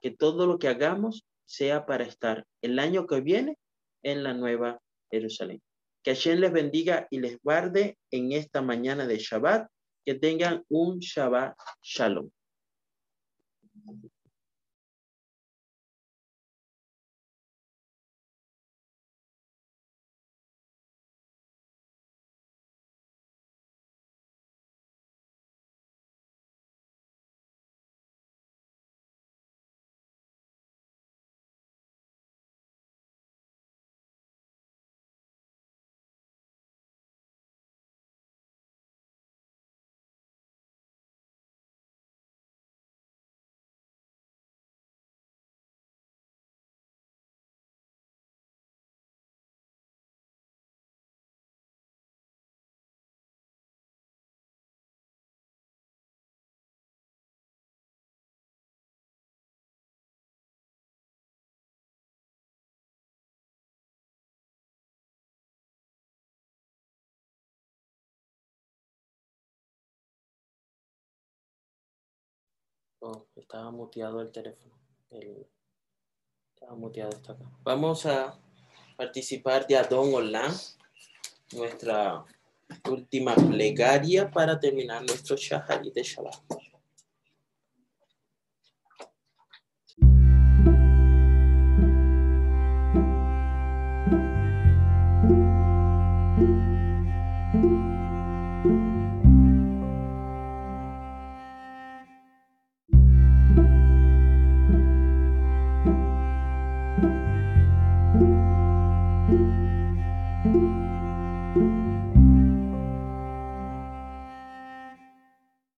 Que 0.00 0.12
todo 0.12 0.46
lo 0.46 0.60
que 0.60 0.68
hagamos 0.68 1.26
sea 1.44 1.86
para 1.86 2.04
estar 2.04 2.46
el 2.62 2.78
año 2.78 3.04
que 3.08 3.20
viene 3.20 3.58
en 4.04 4.22
la 4.22 4.32
Nueva 4.32 4.80
Jerusalén. 5.10 5.60
Que 6.04 6.14
Hashem 6.14 6.38
les 6.38 6.52
bendiga 6.52 7.08
y 7.10 7.18
les 7.18 7.40
guarde 7.42 7.98
en 8.12 8.30
esta 8.30 8.62
mañana 8.62 9.08
de 9.08 9.18
Shabbat. 9.18 9.68
Que 10.04 10.14
tengan 10.14 10.62
un 10.68 11.00
Shabbat 11.00 11.56
Shalom. 11.82 12.30
Oh, 73.06 73.26
estaba 73.36 73.70
muteado 73.70 74.22
el 74.22 74.32
teléfono. 74.32 74.72
estaba 76.54 76.74
muteado 76.74 77.10
esto 77.10 77.32
acá. 77.32 77.44
Vamos 77.62 78.06
a 78.06 78.34
participar 78.96 79.66
de 79.66 79.76
Adón 79.76 80.14
Hola, 80.14 80.50
nuestra 81.52 82.24
última 82.88 83.34
plegaria 83.34 84.30
para 84.30 84.58
terminar 84.58 85.02
nuestro 85.02 85.36
Shahari 85.36 85.90
de 85.90 86.02
Shabbat. 86.02 86.63